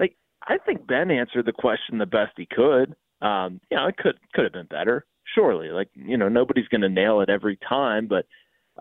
Like, 0.00 0.16
I 0.46 0.56
think 0.58 0.86
Ben 0.86 1.10
answered 1.10 1.46
the 1.46 1.52
question 1.52 1.98
the 1.98 2.06
best 2.06 2.32
he 2.36 2.46
could. 2.46 2.96
Um, 3.20 3.60
you 3.70 3.76
know, 3.76 3.86
it 3.88 3.96
could 3.96 4.18
could 4.32 4.44
have 4.44 4.52
been 4.52 4.66
better 4.66 5.04
surely. 5.34 5.68
Like 5.68 5.88
you 5.94 6.16
know, 6.16 6.28
nobody's 6.28 6.68
going 6.68 6.82
to 6.82 6.88
nail 6.88 7.20
it 7.20 7.28
every 7.28 7.58
time, 7.68 8.08
but 8.08 8.26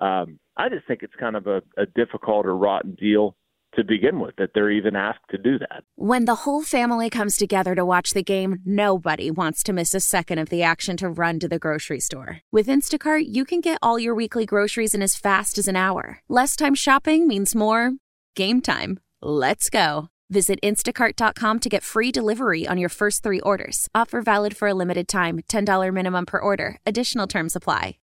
um, 0.03 0.39
I 0.55 0.69
just 0.69 0.87
think 0.87 1.03
it's 1.03 1.15
kind 1.19 1.35
of 1.35 1.47
a, 1.47 1.61
a 1.77 1.85
difficult 1.85 2.45
or 2.45 2.55
rotten 2.55 2.95
deal 2.95 3.35
to 3.75 3.83
begin 3.83 4.19
with 4.19 4.35
that 4.37 4.51
they're 4.53 4.71
even 4.71 4.95
asked 4.95 5.29
to 5.29 5.37
do 5.37 5.59
that. 5.59 5.83
When 5.95 6.25
the 6.25 6.35
whole 6.35 6.63
family 6.63 7.09
comes 7.09 7.37
together 7.37 7.75
to 7.75 7.85
watch 7.85 8.11
the 8.11 8.23
game, 8.23 8.57
nobody 8.65 9.29
wants 9.29 9.61
to 9.63 9.73
miss 9.73 9.93
a 9.93 9.99
second 9.99 10.39
of 10.39 10.49
the 10.49 10.63
action 10.63 10.97
to 10.97 11.09
run 11.09 11.39
to 11.39 11.47
the 11.47 11.59
grocery 11.59 11.99
store. 11.99 12.39
With 12.51 12.67
Instacart, 12.67 13.25
you 13.27 13.45
can 13.45 13.61
get 13.61 13.77
all 13.81 13.99
your 13.99 14.15
weekly 14.15 14.45
groceries 14.45 14.95
in 14.95 15.01
as 15.01 15.15
fast 15.15 15.57
as 15.57 15.67
an 15.67 15.75
hour. 15.75 16.21
Less 16.27 16.55
time 16.55 16.75
shopping 16.75 17.27
means 17.27 17.55
more 17.55 17.91
game 18.35 18.61
time. 18.61 18.99
Let's 19.21 19.69
go. 19.69 20.09
Visit 20.29 20.59
instacart.com 20.63 21.59
to 21.59 21.69
get 21.69 21.83
free 21.83 22.11
delivery 22.11 22.67
on 22.67 22.77
your 22.77 22.89
first 22.89 23.23
three 23.23 23.39
orders. 23.41 23.87
Offer 23.95 24.21
valid 24.21 24.57
for 24.57 24.67
a 24.67 24.73
limited 24.73 25.07
time 25.07 25.39
$10 25.47 25.93
minimum 25.93 26.25
per 26.25 26.39
order. 26.39 26.77
Additional 26.85 27.27
terms 27.27 27.55
apply. 27.55 27.97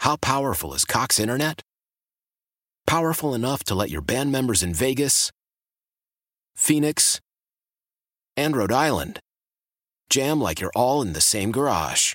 How 0.00 0.16
powerful 0.16 0.72
is 0.74 0.84
Cox 0.84 1.18
Internet? 1.20 1.60
Powerful 2.86 3.34
enough 3.34 3.62
to 3.64 3.74
let 3.74 3.90
your 3.90 4.00
band 4.00 4.32
members 4.32 4.62
in 4.62 4.72
Vegas, 4.72 5.30
Phoenix, 6.56 7.20
and 8.36 8.56
Rhode 8.56 8.72
Island 8.72 9.20
jam 10.10 10.40
like 10.40 10.60
you're 10.60 10.72
all 10.74 11.02
in 11.02 11.12
the 11.12 11.20
same 11.20 11.52
garage. 11.52 12.14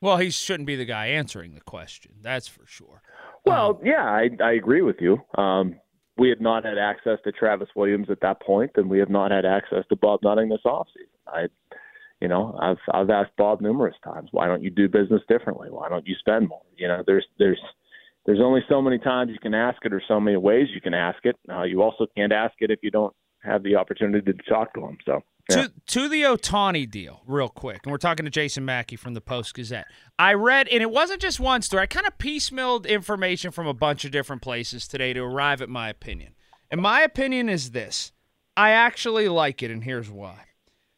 Well, 0.00 0.18
he 0.18 0.30
shouldn't 0.30 0.66
be 0.66 0.76
the 0.76 0.84
guy 0.84 1.08
answering 1.08 1.54
the 1.54 1.60
question. 1.60 2.12
That's 2.22 2.46
for 2.46 2.66
sure. 2.66 3.02
Well, 3.44 3.80
yeah, 3.82 4.04
I, 4.04 4.28
I 4.42 4.52
agree 4.52 4.82
with 4.82 4.96
you. 5.00 5.18
Um, 5.36 5.76
we 6.16 6.28
had 6.28 6.40
not 6.40 6.64
had 6.64 6.78
access 6.78 7.18
to 7.24 7.32
Travis 7.32 7.68
Williams 7.74 8.08
at 8.10 8.20
that 8.20 8.42
point, 8.42 8.72
and 8.76 8.90
we 8.90 8.98
have 8.98 9.08
not 9.08 9.30
had 9.30 9.44
access 9.44 9.84
to 9.88 9.96
Bob 9.96 10.20
Nutting 10.22 10.48
this 10.48 10.60
offseason. 10.66 11.08
I, 11.26 11.46
you 12.20 12.28
know, 12.28 12.58
I've 12.60 12.78
I've 12.92 13.10
asked 13.10 13.32
Bob 13.36 13.60
numerous 13.60 13.94
times, 14.04 14.28
why 14.32 14.46
don't 14.46 14.62
you 14.62 14.70
do 14.70 14.88
business 14.88 15.22
differently? 15.28 15.68
Why 15.70 15.88
don't 15.88 16.06
you 16.06 16.16
spend 16.18 16.48
more? 16.48 16.62
You 16.76 16.88
know, 16.88 17.02
there's 17.06 17.24
there's 17.38 17.60
there's 18.26 18.40
only 18.40 18.60
so 18.68 18.82
many 18.82 18.98
times 18.98 19.30
you 19.32 19.38
can 19.40 19.54
ask 19.54 19.78
it, 19.84 19.92
or 19.92 20.02
so 20.06 20.20
many 20.20 20.36
ways 20.36 20.68
you 20.74 20.80
can 20.80 20.94
ask 20.94 21.18
it. 21.24 21.36
Uh, 21.48 21.62
you 21.62 21.82
also 21.82 22.06
can't 22.16 22.32
ask 22.32 22.54
it 22.60 22.70
if 22.70 22.80
you 22.82 22.90
don't 22.90 23.14
have 23.42 23.62
the 23.62 23.76
opportunity 23.76 24.32
to 24.32 24.42
talk 24.48 24.74
to 24.74 24.80
him. 24.80 24.98
So. 25.06 25.22
Yeah. 25.48 25.62
To 25.62 25.72
to 25.86 26.08
the 26.08 26.22
Ohtani 26.22 26.90
deal, 26.90 27.22
real 27.26 27.48
quick, 27.48 27.80
and 27.84 27.90
we're 27.90 27.96
talking 27.96 28.24
to 28.24 28.30
Jason 28.30 28.66
Mackey 28.66 28.96
from 28.96 29.14
the 29.14 29.22
Post 29.22 29.54
Gazette. 29.54 29.86
I 30.18 30.34
read, 30.34 30.68
and 30.68 30.82
it 30.82 30.90
wasn't 30.90 31.22
just 31.22 31.40
one 31.40 31.62
story. 31.62 31.84
I 31.84 31.86
kind 31.86 32.06
of 32.06 32.18
piecemealed 32.18 32.86
information 32.86 33.50
from 33.50 33.66
a 33.66 33.72
bunch 33.72 34.04
of 34.04 34.10
different 34.10 34.42
places 34.42 34.86
today 34.86 35.14
to 35.14 35.20
arrive 35.20 35.62
at 35.62 35.70
my 35.70 35.88
opinion. 35.88 36.34
And 36.70 36.82
my 36.82 37.00
opinion 37.00 37.48
is 37.48 37.70
this: 37.70 38.12
I 38.58 38.70
actually 38.72 39.28
like 39.28 39.62
it, 39.62 39.70
and 39.70 39.84
here's 39.84 40.10
why. 40.10 40.44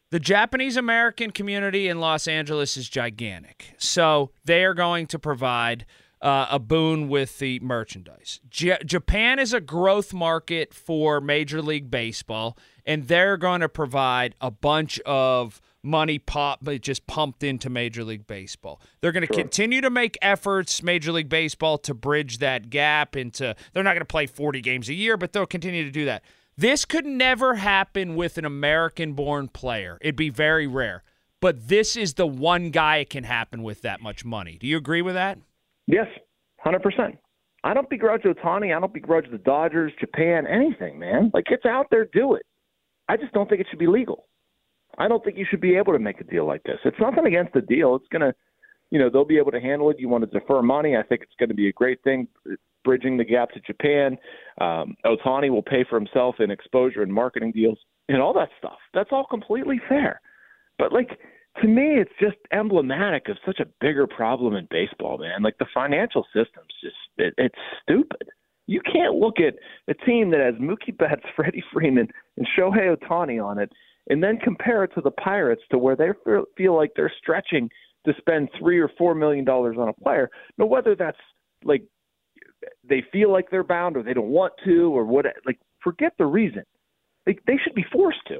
The 0.09 0.19
Japanese 0.19 0.75
American 0.75 1.31
community 1.31 1.87
in 1.87 2.01
Los 2.01 2.27
Angeles 2.27 2.75
is 2.75 2.89
gigantic, 2.89 3.73
so 3.77 4.31
they 4.43 4.65
are 4.65 4.73
going 4.73 5.07
to 5.07 5.19
provide 5.19 5.85
uh, 6.21 6.47
a 6.51 6.59
boon 6.59 7.09
with 7.09 7.39
the 7.39 7.59
merchandise. 7.61 8.39
J- 8.49 8.77
Japan 8.85 9.39
is 9.39 9.53
a 9.53 9.61
growth 9.61 10.13
market 10.13 10.73
for 10.73 11.19
Major 11.19 11.61
League 11.61 11.89
Baseball, 11.89 12.57
and 12.85 13.07
they're 13.07 13.37
going 13.37 13.61
to 13.61 13.69
provide 13.69 14.35
a 14.39 14.51
bunch 14.51 14.99
of 15.01 15.61
money 15.83 16.19
pop 16.19 16.59
but 16.61 16.79
just 16.81 17.07
pumped 17.07 17.43
into 17.43 17.69
Major 17.69 18.03
League 18.03 18.27
Baseball. 18.27 18.79
They're 19.01 19.11
going 19.11 19.25
to 19.25 19.33
sure. 19.33 19.43
continue 19.43 19.81
to 19.81 19.89
make 19.89 20.17
efforts 20.21 20.83
Major 20.83 21.11
League 21.11 21.29
Baseball 21.29 21.79
to 21.79 21.93
bridge 21.95 22.37
that 22.37 22.69
gap 22.69 23.15
into 23.15 23.55
they're 23.73 23.83
not 23.83 23.93
going 23.93 23.99
to 23.99 24.05
play 24.05 24.27
40 24.27 24.61
games 24.61 24.89
a 24.89 24.93
year, 24.93 25.17
but 25.17 25.33
they'll 25.33 25.47
continue 25.47 25.83
to 25.83 25.91
do 25.91 26.05
that. 26.05 26.23
This 26.55 26.85
could 26.85 27.05
never 27.05 27.55
happen 27.55 28.15
with 28.15 28.37
an 28.37 28.45
American 28.45 29.13
born 29.13 29.47
player. 29.47 29.97
It'd 30.01 30.15
be 30.15 30.29
very 30.29 30.67
rare. 30.67 31.03
But 31.39 31.69
this 31.69 31.95
is 31.95 32.13
the 32.13 32.27
one 32.27 32.69
guy 32.69 32.97
it 32.97 33.09
can 33.09 33.23
happen 33.23 33.63
with 33.63 33.81
that 33.81 33.99
much 33.99 34.23
money. 34.23 34.59
Do 34.59 34.67
you 34.67 34.77
agree 34.77 35.01
with 35.01 35.15
that? 35.15 35.39
Yes, 35.87 36.07
100%. 36.65 37.17
I 37.63 37.73
don't 37.73 37.89
begrudge 37.89 38.23
Ohtani. 38.23 38.75
I 38.75 38.79
don't 38.79 38.93
begrudge 38.93 39.29
the 39.31 39.37
Dodgers, 39.37 39.93
Japan, 39.99 40.47
anything, 40.47 40.97
man. 40.97 41.31
Like, 41.33 41.45
it's 41.49 41.65
out 41.65 41.87
there, 41.91 42.05
do 42.11 42.35
it. 42.35 42.45
I 43.07 43.17
just 43.17 43.33
don't 43.33 43.47
think 43.49 43.61
it 43.61 43.67
should 43.69 43.79
be 43.79 43.87
legal. 43.87 44.27
I 44.97 45.07
don't 45.07 45.23
think 45.23 45.37
you 45.37 45.45
should 45.49 45.61
be 45.61 45.75
able 45.75 45.93
to 45.93 45.99
make 45.99 46.19
a 46.19 46.23
deal 46.23 46.45
like 46.45 46.63
this. 46.63 46.77
It's 46.85 46.99
nothing 46.99 47.25
against 47.25 47.53
the 47.53 47.61
deal. 47.61 47.95
It's 47.95 48.07
going 48.11 48.21
to, 48.21 48.33
you 48.89 48.99
know, 48.99 49.09
they'll 49.09 49.25
be 49.25 49.37
able 49.37 49.51
to 49.51 49.59
handle 49.59 49.89
it. 49.89 49.99
You 49.99 50.09
want 50.09 50.29
to 50.29 50.39
defer 50.39 50.61
money. 50.61 50.97
I 50.97 51.03
think 51.03 51.21
it's 51.21 51.35
going 51.39 51.49
to 51.49 51.55
be 51.55 51.69
a 51.69 51.73
great 51.73 52.03
thing 52.03 52.27
bridging 52.83 53.17
the 53.17 53.23
gap 53.23 53.51
to 53.51 53.59
Japan. 53.61 54.17
Um, 54.59 54.95
Ohtani 55.05 55.49
will 55.49 55.61
pay 55.61 55.85
for 55.89 55.97
himself 55.99 56.35
in 56.39 56.51
exposure 56.51 57.03
and 57.03 57.13
marketing 57.13 57.51
deals 57.51 57.77
and 58.09 58.21
all 58.21 58.33
that 58.33 58.49
stuff. 58.57 58.77
That's 58.93 59.09
all 59.11 59.25
completely 59.29 59.79
fair. 59.87 60.19
But 60.77 60.91
like 60.91 61.19
to 61.61 61.67
me, 61.67 61.99
it's 61.99 62.11
just 62.19 62.37
emblematic 62.53 63.27
of 63.27 63.37
such 63.45 63.59
a 63.59 63.65
bigger 63.81 64.07
problem 64.07 64.55
in 64.55 64.67
baseball, 64.71 65.17
man. 65.17 65.43
Like 65.43 65.57
the 65.59 65.65
financial 65.73 66.25
system's 66.33 66.73
just 66.81 66.95
it, 67.17 67.33
it's 67.37 67.55
stupid. 67.81 68.29
You 68.67 68.79
can't 68.81 69.15
look 69.15 69.35
at 69.39 69.55
a 69.89 69.93
team 70.05 70.31
that 70.31 70.39
has 70.39 70.55
Mookie 70.55 70.97
Betts, 70.97 71.23
Freddie 71.35 71.63
Freeman, 71.73 72.07
and 72.37 72.47
Shohei 72.57 72.95
Ohtani 72.95 73.43
on 73.43 73.59
it, 73.59 73.71
and 74.09 74.23
then 74.23 74.37
compare 74.37 74.83
it 74.83 74.91
to 74.95 75.01
the 75.01 75.11
Pirates, 75.11 75.61
to 75.71 75.77
where 75.77 75.95
they 75.95 76.09
feel 76.57 76.75
like 76.75 76.91
they're 76.95 77.13
stretching 77.21 77.69
to 78.05 78.13
spend 78.17 78.49
three 78.57 78.79
or 78.79 78.89
four 78.97 79.13
million 79.13 79.43
dollars 79.43 79.75
on 79.77 79.89
a 79.89 79.93
player. 79.93 80.29
Now, 80.57 80.65
whether 80.65 80.95
that's 80.95 81.17
like 81.63 81.83
they 82.87 83.03
feel 83.11 83.31
like 83.31 83.49
they're 83.49 83.63
bound 83.63 83.97
or 83.97 84.03
they 84.03 84.13
don't 84.13 84.29
want 84.29 84.53
to 84.65 84.95
or 84.95 85.05
what 85.05 85.25
like 85.45 85.59
forget 85.83 86.13
the 86.17 86.25
reason 86.25 86.63
they 87.25 87.37
they 87.47 87.57
should 87.63 87.75
be 87.75 87.85
forced 87.91 88.19
to 88.27 88.39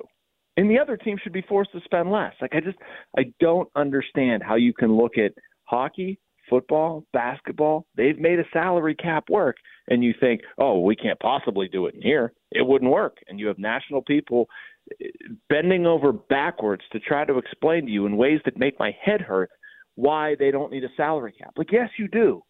and 0.61 0.69
the 0.69 0.79
other 0.79 0.97
team 0.97 1.17
should 1.21 1.33
be 1.33 1.41
forced 1.41 1.71
to 1.71 1.81
spend 1.83 2.11
less 2.11 2.33
like 2.41 2.53
i 2.53 2.59
just 2.59 2.77
i 3.17 3.23
don't 3.39 3.69
understand 3.75 4.43
how 4.43 4.55
you 4.55 4.73
can 4.73 4.95
look 4.95 5.17
at 5.17 5.31
hockey 5.63 6.19
football 6.49 7.03
basketball 7.13 7.85
they've 7.95 8.19
made 8.19 8.39
a 8.39 8.43
salary 8.53 8.95
cap 8.95 9.23
work 9.29 9.55
and 9.87 10.03
you 10.03 10.13
think 10.19 10.41
oh 10.57 10.79
we 10.79 10.95
can't 10.95 11.19
possibly 11.19 11.67
do 11.67 11.85
it 11.85 11.95
in 11.95 12.01
here 12.01 12.33
it 12.51 12.65
wouldn't 12.65 12.91
work 12.91 13.17
and 13.27 13.39
you 13.39 13.47
have 13.47 13.57
national 13.57 14.01
people 14.01 14.47
eh, 15.01 15.07
bending 15.49 15.85
over 15.85 16.11
backwards 16.11 16.83
to 16.91 16.99
try 16.99 17.25
to 17.25 17.37
explain 17.37 17.85
to 17.85 17.91
you 17.91 18.05
in 18.05 18.17
ways 18.17 18.39
that 18.45 18.57
make 18.57 18.77
my 18.79 18.95
head 19.03 19.21
hurt 19.21 19.49
why 19.95 20.35
they 20.39 20.51
don't 20.51 20.71
need 20.71 20.83
a 20.83 20.89
salary 20.97 21.33
cap 21.37 21.51
like 21.57 21.71
yes 21.71 21.89
you 21.97 22.07
do 22.07 22.41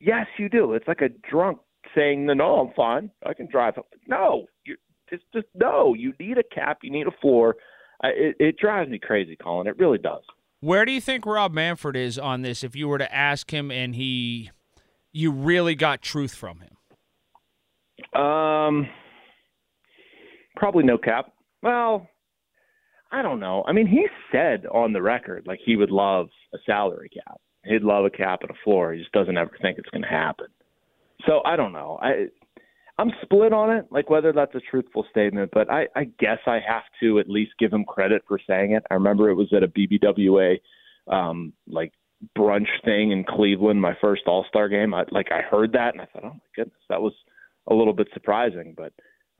Yes, 0.00 0.26
you 0.38 0.48
do. 0.48 0.72
It's 0.72 0.88
like 0.88 1.02
a 1.02 1.10
drunk 1.30 1.58
saying, 1.94 2.24
"No, 2.24 2.32
no, 2.32 2.60
I'm 2.60 2.72
fine. 2.74 3.10
I 3.24 3.34
can 3.34 3.46
drive." 3.46 3.78
No, 4.06 4.46
you 4.64 4.76
just 5.10 5.24
just 5.32 5.46
no. 5.54 5.94
You 5.94 6.12
need 6.18 6.38
a 6.38 6.42
cap. 6.42 6.78
You 6.82 6.90
need 6.90 7.06
a 7.06 7.20
floor. 7.20 7.56
I, 8.02 8.08
it, 8.08 8.36
it 8.38 8.56
drives 8.58 8.90
me 8.90 8.98
crazy, 8.98 9.36
Colin. 9.36 9.66
It 9.66 9.78
really 9.78 9.98
does. 9.98 10.22
Where 10.60 10.84
do 10.84 10.92
you 10.92 11.00
think 11.00 11.26
Rob 11.26 11.52
Manfred 11.52 11.96
is 11.96 12.18
on 12.18 12.42
this? 12.42 12.62
If 12.62 12.76
you 12.76 12.88
were 12.88 12.98
to 12.98 13.14
ask 13.14 13.50
him, 13.50 13.70
and 13.70 13.94
he, 13.94 14.50
you 15.12 15.30
really 15.30 15.74
got 15.74 16.02
truth 16.02 16.34
from 16.34 16.60
him. 16.60 18.20
Um, 18.20 18.88
probably 20.56 20.84
no 20.84 20.98
cap. 20.98 21.32
Well, 21.62 22.08
I 23.12 23.22
don't 23.22 23.40
know. 23.40 23.64
I 23.66 23.72
mean, 23.72 23.86
he 23.86 24.06
said 24.30 24.66
on 24.66 24.92
the 24.92 25.02
record 25.02 25.44
like 25.46 25.60
he 25.64 25.76
would 25.76 25.90
love 25.90 26.28
a 26.54 26.58
salary 26.64 27.10
cap. 27.12 27.40
He'd 27.64 27.82
love 27.82 28.04
a 28.04 28.10
cap 28.10 28.40
and 28.42 28.50
a 28.50 28.54
floor. 28.64 28.92
He 28.92 29.00
just 29.00 29.12
doesn't 29.12 29.36
ever 29.36 29.52
think 29.60 29.78
it's 29.78 29.90
going 29.90 30.02
to 30.02 30.08
happen. 30.08 30.46
So 31.26 31.40
I 31.44 31.56
don't 31.56 31.72
know. 31.72 31.98
I 32.00 32.28
I'm 33.00 33.12
split 33.22 33.54
on 33.54 33.70
it, 33.70 33.86
like 33.90 34.10
whether 34.10 34.30
that's 34.30 34.54
a 34.54 34.60
truthful 34.60 35.06
statement, 35.10 35.50
but 35.54 35.70
I, 35.70 35.86
I 35.96 36.04
guess 36.18 36.38
I 36.46 36.60
have 36.66 36.82
to 37.00 37.18
at 37.18 37.30
least 37.30 37.52
give 37.58 37.72
him 37.72 37.84
credit 37.84 38.22
for 38.28 38.38
saying 38.46 38.72
it. 38.72 38.82
I 38.90 38.94
remember 38.94 39.30
it 39.30 39.34
was 39.34 39.52
at 39.56 39.62
a 39.62 39.68
BBWA 39.68 40.58
um 41.10 41.54
like 41.66 41.92
brunch 42.36 42.68
thing 42.84 43.12
in 43.12 43.24
Cleveland, 43.24 43.80
my 43.80 43.96
first 44.02 44.22
All 44.26 44.44
Star 44.48 44.68
game. 44.68 44.92
I 44.92 45.04
like 45.10 45.32
I 45.32 45.40
heard 45.40 45.72
that 45.72 45.94
and 45.94 46.02
I 46.02 46.06
thought, 46.06 46.24
oh 46.24 46.34
my 46.34 46.50
goodness, 46.54 46.82
that 46.90 47.00
was 47.00 47.14
a 47.68 47.74
little 47.74 47.94
bit 47.94 48.08
surprising. 48.12 48.76
But 48.76 48.92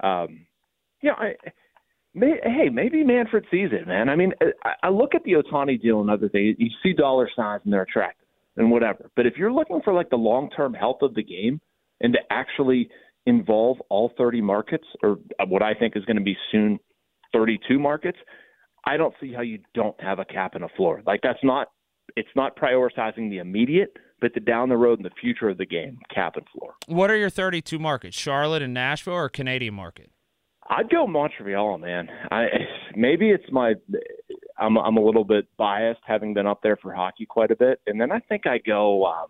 um, 0.06 0.46
know, 1.02 1.14
I 1.18 1.34
May, 2.14 2.40
hey, 2.42 2.70
maybe 2.70 3.04
Manfred 3.04 3.44
sees 3.50 3.68
it, 3.72 3.86
man. 3.86 4.08
I 4.08 4.16
mean, 4.16 4.32
I, 4.64 4.72
I 4.84 4.88
look 4.88 5.14
at 5.14 5.22
the 5.22 5.34
Ohtani 5.34 5.80
deal 5.80 6.00
and 6.00 6.10
other 6.10 6.28
things. 6.28 6.56
You 6.58 6.70
see 6.82 6.92
dollar 6.92 7.28
signs 7.36 7.62
and 7.64 7.72
they're 7.72 7.82
attractive 7.82 8.26
and 8.56 8.70
whatever. 8.70 9.10
But 9.14 9.26
if 9.26 9.34
you're 9.36 9.52
looking 9.52 9.80
for 9.84 9.92
like 9.92 10.10
the 10.10 10.16
long 10.16 10.50
term 10.50 10.74
health 10.74 11.02
of 11.02 11.14
the 11.14 11.22
game 11.22 11.60
and 12.00 12.14
to 12.14 12.18
actually 12.30 12.88
involve 13.26 13.78
all 13.88 14.12
30 14.16 14.40
markets, 14.40 14.86
or 15.02 15.18
what 15.46 15.62
I 15.62 15.74
think 15.74 15.96
is 15.96 16.04
going 16.04 16.16
to 16.16 16.22
be 16.22 16.36
soon 16.50 16.78
32 17.32 17.78
markets, 17.78 18.18
I 18.84 18.96
don't 18.96 19.14
see 19.20 19.32
how 19.32 19.42
you 19.42 19.60
don't 19.74 20.00
have 20.00 20.18
a 20.18 20.24
cap 20.24 20.54
and 20.54 20.64
a 20.64 20.68
floor. 20.76 21.02
Like 21.06 21.20
that's 21.22 21.42
not 21.42 21.68
it's 22.16 22.28
not 22.34 22.56
prioritizing 22.56 23.30
the 23.30 23.38
immediate, 23.38 23.96
but 24.20 24.34
the 24.34 24.40
down 24.40 24.68
the 24.68 24.76
road 24.76 24.98
and 24.98 25.06
the 25.06 25.14
future 25.20 25.48
of 25.48 25.58
the 25.58 25.66
game, 25.66 25.98
cap 26.12 26.36
and 26.36 26.46
floor. 26.48 26.74
What 26.86 27.10
are 27.10 27.16
your 27.16 27.30
32 27.30 27.78
markets? 27.78 28.16
Charlotte 28.16 28.62
and 28.62 28.74
Nashville 28.74 29.14
or 29.14 29.28
Canadian 29.28 29.74
market? 29.74 30.10
I'd 30.68 30.88
go 30.88 31.06
Montreal, 31.06 31.78
man. 31.78 32.08
I 32.30 32.46
maybe 32.96 33.30
it's 33.30 33.50
my 33.50 33.74
I'm 34.58 34.78
I'm 34.78 34.96
a 34.96 35.04
little 35.04 35.24
bit 35.24 35.46
biased 35.56 36.00
having 36.06 36.34
been 36.34 36.46
up 36.46 36.60
there 36.62 36.76
for 36.76 36.92
hockey 36.92 37.26
quite 37.26 37.50
a 37.50 37.56
bit, 37.56 37.80
and 37.86 38.00
then 38.00 38.12
I 38.12 38.20
think 38.20 38.46
I 38.46 38.58
go 38.58 39.04
um, 39.06 39.28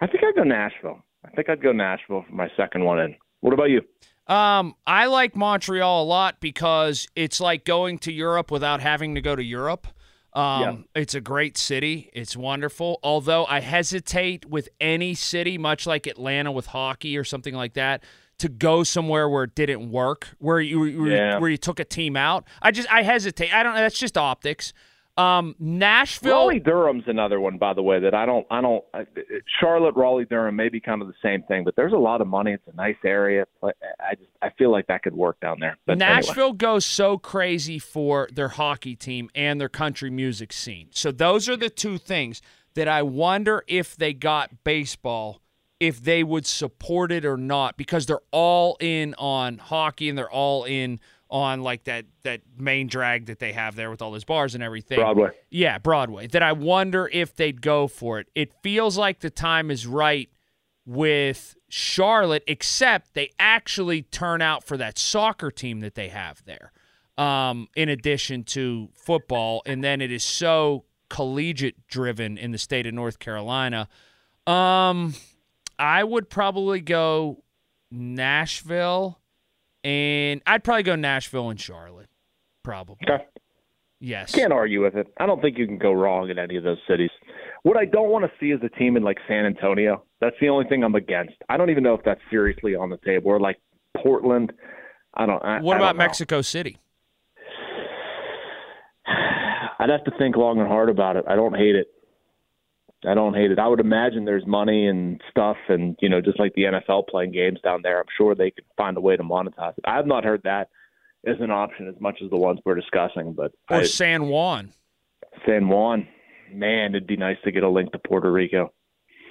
I 0.00 0.06
think 0.06 0.24
I 0.24 0.32
go 0.34 0.42
Nashville. 0.42 1.02
I 1.24 1.30
think 1.30 1.48
I'd 1.48 1.62
go 1.62 1.72
Nashville 1.72 2.24
for 2.28 2.34
my 2.34 2.48
second 2.56 2.84
one 2.84 3.00
in. 3.00 3.16
What 3.40 3.52
about 3.52 3.70
you? 3.70 3.82
Um, 4.26 4.74
I 4.86 5.06
like 5.06 5.36
Montreal 5.36 6.02
a 6.02 6.06
lot 6.06 6.40
because 6.40 7.06
it's 7.14 7.40
like 7.40 7.64
going 7.64 7.98
to 8.00 8.12
Europe 8.12 8.50
without 8.50 8.80
having 8.80 9.14
to 9.16 9.20
go 9.20 9.36
to 9.36 9.42
Europe. 9.42 9.86
Um, 10.32 10.62
yeah. 10.94 11.02
It's 11.02 11.14
a 11.14 11.20
great 11.20 11.56
city. 11.56 12.10
It's 12.12 12.36
wonderful. 12.36 12.98
Although 13.02 13.46
I 13.46 13.60
hesitate 13.60 14.46
with 14.46 14.68
any 14.80 15.14
city, 15.14 15.58
much 15.58 15.86
like 15.86 16.06
Atlanta 16.06 16.50
with 16.50 16.66
hockey 16.66 17.16
or 17.16 17.24
something 17.24 17.54
like 17.54 17.74
that, 17.74 18.02
to 18.38 18.48
go 18.48 18.82
somewhere 18.82 19.28
where 19.28 19.44
it 19.44 19.54
didn't 19.54 19.90
work, 19.90 20.28
where 20.38 20.60
you 20.60 21.06
yeah. 21.06 21.38
where 21.38 21.50
you 21.50 21.56
took 21.56 21.78
a 21.78 21.84
team 21.84 22.16
out. 22.16 22.44
I 22.60 22.72
just 22.72 22.92
I 22.92 23.02
hesitate. 23.02 23.54
I 23.54 23.62
don't. 23.62 23.74
That's 23.74 23.98
just 23.98 24.18
optics. 24.18 24.72
Um, 25.16 25.54
Nashville. 25.60 26.32
Raleigh 26.32 26.58
Durham's 26.58 27.04
another 27.06 27.40
one, 27.40 27.56
by 27.56 27.72
the 27.72 27.82
way, 27.82 28.00
that 28.00 28.14
I 28.14 28.26
don't, 28.26 28.46
I 28.50 28.60
don't. 28.60 28.84
Charlotte, 29.60 29.94
Raleigh, 29.94 30.24
Durham, 30.24 30.56
maybe 30.56 30.80
kind 30.80 31.02
of 31.02 31.08
the 31.08 31.14
same 31.22 31.44
thing, 31.44 31.62
but 31.62 31.76
there's 31.76 31.92
a 31.92 31.96
lot 31.98 32.20
of 32.20 32.26
money. 32.26 32.52
It's 32.52 32.66
a 32.66 32.74
nice 32.74 32.96
area. 33.04 33.46
I 33.62 34.16
just, 34.16 34.30
I 34.42 34.50
feel 34.58 34.72
like 34.72 34.88
that 34.88 35.04
could 35.04 35.14
work 35.14 35.38
down 35.40 35.60
there. 35.60 35.78
But 35.86 35.98
Nashville 35.98 36.46
anyway. 36.46 36.56
goes 36.56 36.84
so 36.84 37.16
crazy 37.16 37.78
for 37.78 38.28
their 38.32 38.48
hockey 38.48 38.96
team 38.96 39.30
and 39.36 39.60
their 39.60 39.68
country 39.68 40.10
music 40.10 40.52
scene. 40.52 40.88
So 40.90 41.12
those 41.12 41.48
are 41.48 41.56
the 41.56 41.70
two 41.70 41.96
things 41.96 42.42
that 42.74 42.88
I 42.88 43.02
wonder 43.02 43.62
if 43.68 43.94
they 43.94 44.14
got 44.14 44.64
baseball, 44.64 45.40
if 45.78 46.02
they 46.02 46.24
would 46.24 46.44
support 46.44 47.12
it 47.12 47.24
or 47.24 47.36
not, 47.36 47.76
because 47.76 48.06
they're 48.06 48.18
all 48.32 48.76
in 48.80 49.14
on 49.16 49.58
hockey 49.58 50.08
and 50.08 50.18
they're 50.18 50.28
all 50.28 50.64
in 50.64 50.98
on 51.34 51.62
like 51.62 51.82
that 51.82 52.04
that 52.22 52.42
main 52.56 52.86
drag 52.86 53.26
that 53.26 53.40
they 53.40 53.52
have 53.52 53.74
there 53.74 53.90
with 53.90 54.00
all 54.00 54.12
those 54.12 54.24
bars 54.24 54.54
and 54.54 54.62
everything. 54.62 54.96
Broadway. 54.96 55.30
Yeah, 55.50 55.78
Broadway. 55.78 56.28
That 56.28 56.44
I 56.44 56.52
wonder 56.52 57.10
if 57.12 57.34
they'd 57.34 57.60
go 57.60 57.88
for 57.88 58.20
it. 58.20 58.28
It 58.36 58.52
feels 58.62 58.96
like 58.96 59.18
the 59.18 59.30
time 59.30 59.68
is 59.68 59.84
right 59.84 60.30
with 60.86 61.56
Charlotte, 61.68 62.44
except 62.46 63.14
they 63.14 63.30
actually 63.36 64.02
turn 64.02 64.42
out 64.42 64.62
for 64.62 64.76
that 64.76 64.96
soccer 64.96 65.50
team 65.50 65.80
that 65.80 65.96
they 65.96 66.08
have 66.08 66.40
there. 66.44 66.70
Um, 67.18 67.68
in 67.74 67.88
addition 67.88 68.44
to 68.44 68.90
football, 68.94 69.62
and 69.66 69.82
then 69.82 70.00
it 70.00 70.12
is 70.12 70.22
so 70.22 70.84
collegiate 71.08 71.86
driven 71.88 72.38
in 72.38 72.52
the 72.52 72.58
state 72.58 72.86
of 72.86 72.94
North 72.94 73.18
Carolina. 73.18 73.88
Um, 74.46 75.14
I 75.78 76.04
would 76.04 76.30
probably 76.30 76.80
go 76.80 77.42
Nashville 77.90 79.20
and 79.84 80.40
I'd 80.46 80.64
probably 80.64 80.82
go 80.82 80.96
Nashville 80.96 81.50
and 81.50 81.60
Charlotte. 81.60 82.08
Probably. 82.62 82.96
Okay. 83.08 83.24
Yes. 84.00 84.34
Can't 84.34 84.52
argue 84.52 84.82
with 84.82 84.96
it. 84.96 85.06
I 85.18 85.26
don't 85.26 85.40
think 85.40 85.56
you 85.56 85.66
can 85.66 85.78
go 85.78 85.92
wrong 85.92 86.28
in 86.30 86.38
any 86.38 86.56
of 86.56 86.64
those 86.64 86.78
cities. 86.88 87.10
What 87.62 87.76
I 87.76 87.84
don't 87.84 88.10
want 88.10 88.24
to 88.24 88.30
see 88.38 88.50
is 88.50 88.60
a 88.62 88.68
team 88.68 88.96
in 88.96 89.02
like 89.02 89.18
San 89.28 89.46
Antonio. 89.46 90.04
That's 90.20 90.36
the 90.40 90.48
only 90.48 90.66
thing 90.68 90.82
I'm 90.84 90.94
against. 90.94 91.34
I 91.48 91.56
don't 91.56 91.70
even 91.70 91.82
know 91.82 91.94
if 91.94 92.04
that's 92.04 92.20
seriously 92.30 92.74
on 92.74 92.90
the 92.90 92.98
table. 92.98 93.30
Or 93.30 93.40
like 93.40 93.58
Portland. 93.96 94.52
I 95.14 95.26
don't. 95.26 95.42
I, 95.42 95.60
what 95.60 95.74
I 95.74 95.78
about 95.78 95.92
don't 95.92 95.98
Mexico 95.98 96.42
City? 96.42 96.78
I'd 99.06 99.88
have 99.90 100.04
to 100.04 100.12
think 100.18 100.36
long 100.36 100.58
and 100.58 100.68
hard 100.68 100.88
about 100.90 101.16
it. 101.16 101.24
I 101.28 101.36
don't 101.36 101.56
hate 101.56 101.76
it. 101.76 101.86
I 103.06 103.14
don't 103.14 103.34
hate 103.34 103.50
it. 103.50 103.58
I 103.58 103.68
would 103.68 103.80
imagine 103.80 104.24
there's 104.24 104.46
money 104.46 104.86
and 104.86 105.20
stuff, 105.30 105.56
and 105.68 105.96
you 106.00 106.08
know, 106.08 106.20
just 106.20 106.38
like 106.38 106.54
the 106.54 106.62
NFL 106.62 107.08
playing 107.08 107.32
games 107.32 107.60
down 107.62 107.80
there, 107.82 107.98
I'm 107.98 108.06
sure 108.16 108.34
they 108.34 108.50
could 108.50 108.64
find 108.76 108.96
a 108.96 109.00
way 109.00 109.16
to 109.16 109.22
monetize 109.22 109.76
it. 109.76 109.84
I 109.84 109.96
have 109.96 110.06
not 110.06 110.24
heard 110.24 110.42
that 110.44 110.70
as 111.26 111.36
an 111.40 111.50
option 111.50 111.88
as 111.88 112.00
much 112.00 112.20
as 112.22 112.30
the 112.30 112.36
ones 112.36 112.60
we're 112.64 112.74
discussing, 112.74 113.32
but 113.32 113.52
or 113.70 113.78
I, 113.78 113.84
San 113.84 114.26
Juan. 114.28 114.72
San 115.46 115.68
Juan, 115.68 116.06
man, 116.52 116.90
it'd 116.94 117.06
be 117.06 117.16
nice 117.16 117.36
to 117.44 117.52
get 117.52 117.62
a 117.62 117.68
link 117.68 117.92
to 117.92 117.98
Puerto 117.98 118.30
Rico. 118.30 118.72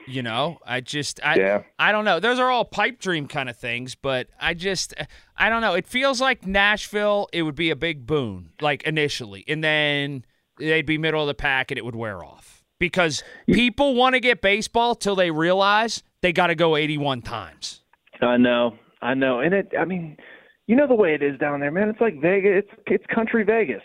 You 0.05 0.21
know, 0.21 0.57
I 0.65 0.81
just, 0.81 1.21
I, 1.23 1.35
yeah. 1.35 1.63
I 1.79 1.93
don't 1.93 2.03
know. 2.03 2.19
Those 2.19 2.37
are 2.37 2.49
all 2.49 2.65
pipe 2.65 2.99
dream 2.99 3.25
kind 3.25 3.49
of 3.49 3.55
things, 3.55 3.95
but 3.95 4.27
I 4.37 4.53
just, 4.53 4.93
I 5.37 5.47
don't 5.47 5.61
know. 5.61 5.75
It 5.75 5.87
feels 5.87 6.19
like 6.19 6.45
Nashville. 6.45 7.29
It 7.31 7.43
would 7.43 7.55
be 7.55 7.69
a 7.69 7.75
big 7.75 8.05
boon, 8.05 8.51
like 8.59 8.83
initially, 8.83 9.45
and 9.47 9.63
then 9.63 10.25
they'd 10.59 10.85
be 10.85 10.97
middle 10.97 11.21
of 11.21 11.27
the 11.27 11.33
pack, 11.33 11.71
and 11.71 11.77
it 11.77 11.85
would 11.85 11.95
wear 11.95 12.23
off 12.23 12.62
because 12.83 13.23
people 13.47 13.95
want 13.95 14.13
to 14.13 14.19
get 14.19 14.41
baseball 14.41 14.93
till 14.93 15.15
they 15.15 15.31
realize 15.31 16.03
they 16.21 16.33
got 16.33 16.47
to 16.47 16.55
go 16.55 16.75
81 16.75 17.21
times. 17.21 17.81
I 18.21 18.35
know, 18.35 18.77
I 19.01 19.13
know, 19.13 19.39
and 19.39 19.53
it. 19.53 19.71
I 19.79 19.85
mean, 19.85 20.17
you 20.67 20.75
know 20.75 20.85
the 20.85 20.93
way 20.93 21.13
it 21.13 21.23
is 21.23 21.39
down 21.39 21.61
there, 21.61 21.71
man. 21.71 21.87
It's 21.87 22.01
like 22.01 22.21
Vegas. 22.21 22.65
It's 22.65 22.81
it's 22.87 23.05
country 23.13 23.45
Vegas. 23.45 23.81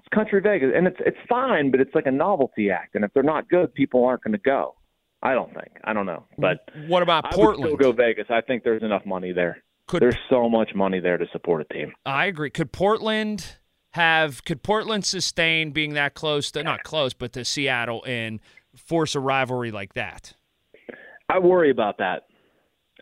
It's 0.00 0.08
country 0.14 0.42
Vegas, 0.42 0.68
and 0.76 0.86
it's 0.86 0.98
it's 1.00 1.16
fine, 1.30 1.70
but 1.70 1.80
it's 1.80 1.94
like 1.94 2.04
a 2.04 2.10
novelty 2.10 2.70
act. 2.70 2.94
And 2.94 3.04
if 3.04 3.12
they're 3.14 3.22
not 3.22 3.48
good, 3.48 3.72
people 3.72 4.04
aren't 4.04 4.22
going 4.22 4.32
to 4.32 4.38
go. 4.38 4.74
I 5.22 5.32
don't 5.32 5.54
think. 5.54 5.70
I 5.84 5.94
don't 5.94 6.04
know, 6.04 6.24
but 6.36 6.58
what 6.88 7.02
about 7.02 7.32
Portland? 7.32 7.68
I 7.68 7.70
would 7.70 7.78
still 7.78 7.92
go 7.92 7.96
Vegas. 7.96 8.26
I 8.28 8.42
think 8.42 8.64
there's 8.64 8.82
enough 8.82 9.06
money 9.06 9.32
there. 9.32 9.62
Could, 9.88 10.02
there's 10.02 10.18
so 10.28 10.48
much 10.50 10.74
money 10.74 11.00
there 11.00 11.16
to 11.16 11.26
support 11.32 11.62
a 11.62 11.72
team. 11.72 11.92
I 12.04 12.26
agree. 12.26 12.50
Could 12.50 12.70
Portland? 12.70 13.56
Have 13.92 14.44
could 14.44 14.62
Portland 14.62 15.04
sustain 15.04 15.70
being 15.70 15.94
that 15.94 16.14
close 16.14 16.50
to 16.52 16.62
not 16.62 16.82
close, 16.82 17.14
but 17.14 17.32
to 17.34 17.44
Seattle 17.44 18.02
and 18.06 18.40
force 18.74 19.14
a 19.14 19.20
rivalry 19.20 19.70
like 19.70 19.94
that? 19.94 20.34
I 21.28 21.38
worry 21.38 21.70
about 21.70 21.98
that. 21.98 22.24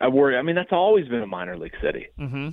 I 0.00 0.09
worry. 0.09 0.37
I 0.37 0.42
mean, 0.42 0.57
that's 0.57 0.72
always 0.72 1.09
been 1.09 1.22
a 1.22 1.26
minor 1.26 1.57
league 1.57 1.74
city. 1.83 2.07
Mm-hmm. 2.18 2.50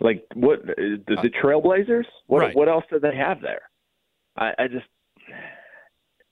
Like 0.00 0.24
what? 0.34 0.66
The, 0.66 1.16
the 1.22 1.30
Trailblazers. 1.42 2.04
What? 2.26 2.40
Right. 2.40 2.56
What 2.56 2.68
else 2.68 2.84
do 2.90 2.98
they 3.00 3.16
have 3.16 3.40
there? 3.40 3.62
I, 4.36 4.52
I 4.58 4.68
just. 4.68 4.86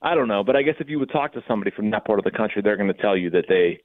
I 0.01 0.13
don't 0.13 0.27
know, 0.27 0.43
but 0.43 0.55
I 0.55 0.61
guess 0.61 0.75
if 0.79 0.87
you 0.87 0.99
would 0.99 1.09
talk 1.09 1.33
to 1.33 1.41
somebody 1.47 1.71
from 1.71 1.89
that 1.89 2.05
part 2.05 2.19
of 2.19 2.25
the 2.25 2.31
country, 2.31 2.61
they're 2.61 2.77
going 2.77 2.93
to 2.93 3.01
tell 3.01 3.17
you 3.17 3.31
that 3.31 3.45
they 3.49 3.79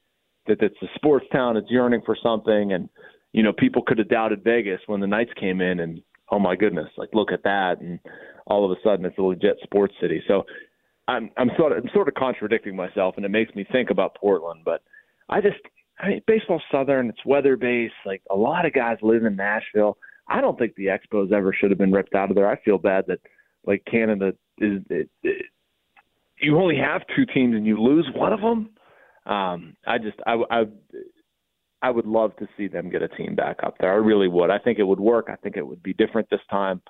that 0.45 0.61
it's 0.61 0.75
a 0.83 0.87
sports 0.95 1.25
town, 1.31 1.57
it's 1.57 1.69
yearning 1.71 2.01
for 2.05 2.15
something, 2.21 2.73
and 2.73 2.89
you 3.33 3.41
know 3.41 3.51
people 3.53 3.81
could 3.81 3.97
have 3.97 4.09
doubted 4.09 4.43
Vegas 4.43 4.79
when 4.85 4.99
the 4.99 5.07
Knights 5.07 5.31
came 5.39 5.61
in 5.61 5.79
and 5.79 6.01
oh 6.31 6.39
my 6.39 6.55
goodness, 6.55 6.87
like 6.97 7.09
look 7.13 7.31
at 7.31 7.43
that, 7.43 7.81
and 7.81 7.99
all 8.47 8.65
of 8.65 8.71
a 8.71 8.81
sudden 8.83 9.05
it's 9.05 9.17
a 9.17 9.21
legit 9.21 9.57
sports 9.63 9.93
city. 10.01 10.21
So 10.27 10.43
I'm 11.07 11.29
I'm 11.37 11.51
sort 11.57 11.73
of 11.73 11.83
I'm 11.83 11.89
sort 11.93 12.07
of 12.07 12.13
contradicting 12.13 12.75
myself, 12.75 13.15
and 13.17 13.25
it 13.25 13.29
makes 13.29 13.53
me 13.55 13.65
think 13.71 13.89
about 13.89 14.15
Portland. 14.15 14.61
But 14.65 14.81
I 15.29 15.41
just 15.41 15.57
I 15.99 16.07
mean 16.07 16.21
baseball's 16.25 16.63
southern, 16.71 17.09
it's 17.09 17.25
weather 17.25 17.57
based. 17.57 17.93
Like 18.05 18.21
a 18.29 18.35
lot 18.35 18.65
of 18.65 18.73
guys 18.73 18.97
live 19.01 19.25
in 19.25 19.35
Nashville. 19.35 19.97
I 20.27 20.39
don't 20.39 20.57
think 20.57 20.75
the 20.75 20.85
Expos 20.85 21.31
ever 21.31 21.53
should 21.53 21.71
have 21.71 21.79
been 21.79 21.91
ripped 21.91 22.15
out 22.15 22.29
of 22.29 22.35
there. 22.35 22.49
I 22.49 22.59
feel 22.61 22.77
bad 22.77 23.05
that 23.07 23.19
like 23.65 23.83
Canada 23.89 24.33
is 24.57 24.81
it, 24.89 25.09
it, 25.23 25.45
you 26.39 26.57
only 26.57 26.77
have 26.77 27.01
two 27.15 27.25
teams 27.25 27.55
and 27.55 27.65
you 27.65 27.79
lose 27.79 28.09
one 28.15 28.33
of 28.33 28.39
them. 28.39 28.69
Um, 29.25 29.75
I 29.85 29.97
just 29.97 30.17
I, 30.25 30.37
I 30.49 30.63
I 31.81 31.89
would 31.89 32.05
love 32.05 32.35
to 32.37 32.47
see 32.57 32.67
them 32.67 32.89
get 32.89 33.01
a 33.01 33.07
team 33.07 33.35
back 33.35 33.57
up 33.63 33.77
there. 33.79 33.91
I 33.91 33.95
really 33.95 34.27
would. 34.27 34.49
I 34.49 34.59
think 34.59 34.79
it 34.79 34.83
would 34.83 34.99
work. 34.99 35.27
I 35.29 35.35
think 35.35 35.57
it 35.57 35.65
would 35.65 35.81
be 35.81 35.93
different 35.93 36.29
this 36.29 36.41
time. 36.49 36.81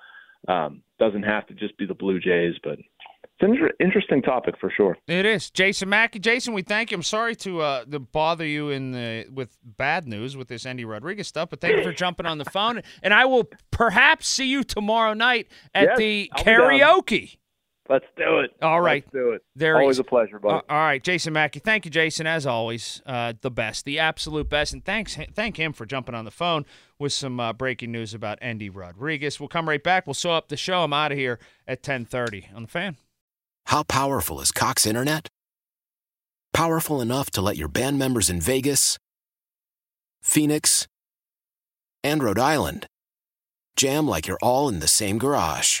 Um, 0.48 0.82
doesn't 0.98 1.22
have 1.22 1.46
to 1.46 1.54
just 1.54 1.76
be 1.78 1.86
the 1.86 1.94
Blue 1.94 2.18
Jays, 2.18 2.54
but 2.62 2.78
it's 2.78 3.42
an 3.42 3.50
inter- 3.54 3.72
interesting 3.80 4.22
topic 4.22 4.56
for 4.60 4.70
sure. 4.76 4.98
It 5.06 5.24
is. 5.24 5.50
Jason 5.50 5.88
Mackey. 5.88 6.18
Jason, 6.18 6.52
we 6.52 6.62
thank 6.62 6.90
you. 6.90 6.96
I'm 6.96 7.02
sorry 7.02 7.36
to 7.36 7.60
uh, 7.60 7.84
to 7.86 8.00
bother 8.00 8.44
you 8.44 8.70
in 8.70 8.92
the 8.92 9.26
with 9.32 9.56
bad 9.64 10.06
news 10.06 10.36
with 10.36 10.48
this 10.48 10.66
Endy 10.66 10.84
Rodriguez 10.84 11.28
stuff, 11.28 11.50
but 11.50 11.60
thank 11.60 11.76
you 11.76 11.82
for 11.82 11.92
jumping 11.92 12.26
on 12.26 12.38
the 12.38 12.44
phone. 12.44 12.82
And 13.02 13.14
I 13.14 13.24
will 13.24 13.48
perhaps 13.70 14.28
see 14.28 14.46
you 14.46 14.64
tomorrow 14.64 15.14
night 15.14 15.48
at 15.74 15.90
yes, 15.90 15.98
the 15.98 16.30
karaoke. 16.38 17.36
Let's 17.88 18.04
do 18.16 18.38
it. 18.38 18.52
All 18.62 18.80
right. 18.80 19.02
Let's 19.04 19.12
do 19.12 19.30
it. 19.32 19.42
There 19.56 19.78
always 19.78 19.96
is. 19.96 20.00
a 20.00 20.04
pleasure, 20.04 20.38
buddy. 20.38 20.54
Uh, 20.54 20.72
all 20.72 20.78
right, 20.78 21.02
Jason 21.02 21.32
Mackey. 21.32 21.58
Thank 21.58 21.84
you, 21.84 21.90
Jason, 21.90 22.26
as 22.26 22.46
always. 22.46 23.02
Uh, 23.04 23.32
the 23.40 23.50
best, 23.50 23.84
the 23.84 23.98
absolute 23.98 24.48
best. 24.48 24.72
And 24.72 24.84
thanks, 24.84 25.18
thank 25.34 25.56
him 25.56 25.72
for 25.72 25.84
jumping 25.84 26.14
on 26.14 26.24
the 26.24 26.30
phone 26.30 26.64
with 26.98 27.12
some 27.12 27.40
uh, 27.40 27.52
breaking 27.52 27.90
news 27.90 28.14
about 28.14 28.38
Endy 28.40 28.70
Rodriguez. 28.70 29.40
We'll 29.40 29.48
come 29.48 29.68
right 29.68 29.82
back. 29.82 30.06
We'll 30.06 30.14
sew 30.14 30.32
up 30.32 30.48
the 30.48 30.56
show. 30.56 30.84
I'm 30.84 30.92
out 30.92 31.12
of 31.12 31.18
here 31.18 31.40
at 31.66 31.78
1030 31.78 32.48
on 32.54 32.62
the 32.62 32.68
fan. 32.68 32.96
How 33.66 33.82
powerful 33.82 34.40
is 34.40 34.52
Cox 34.52 34.86
Internet? 34.86 35.28
Powerful 36.52 37.00
enough 37.00 37.30
to 37.32 37.42
let 37.42 37.56
your 37.56 37.68
band 37.68 37.98
members 37.98 38.30
in 38.30 38.40
Vegas, 38.40 38.98
Phoenix, 40.22 40.86
and 42.04 42.22
Rhode 42.22 42.38
Island 42.38 42.86
jam 43.76 44.06
like 44.06 44.26
you're 44.26 44.38
all 44.42 44.68
in 44.68 44.80
the 44.80 44.88
same 44.88 45.18
garage. 45.18 45.80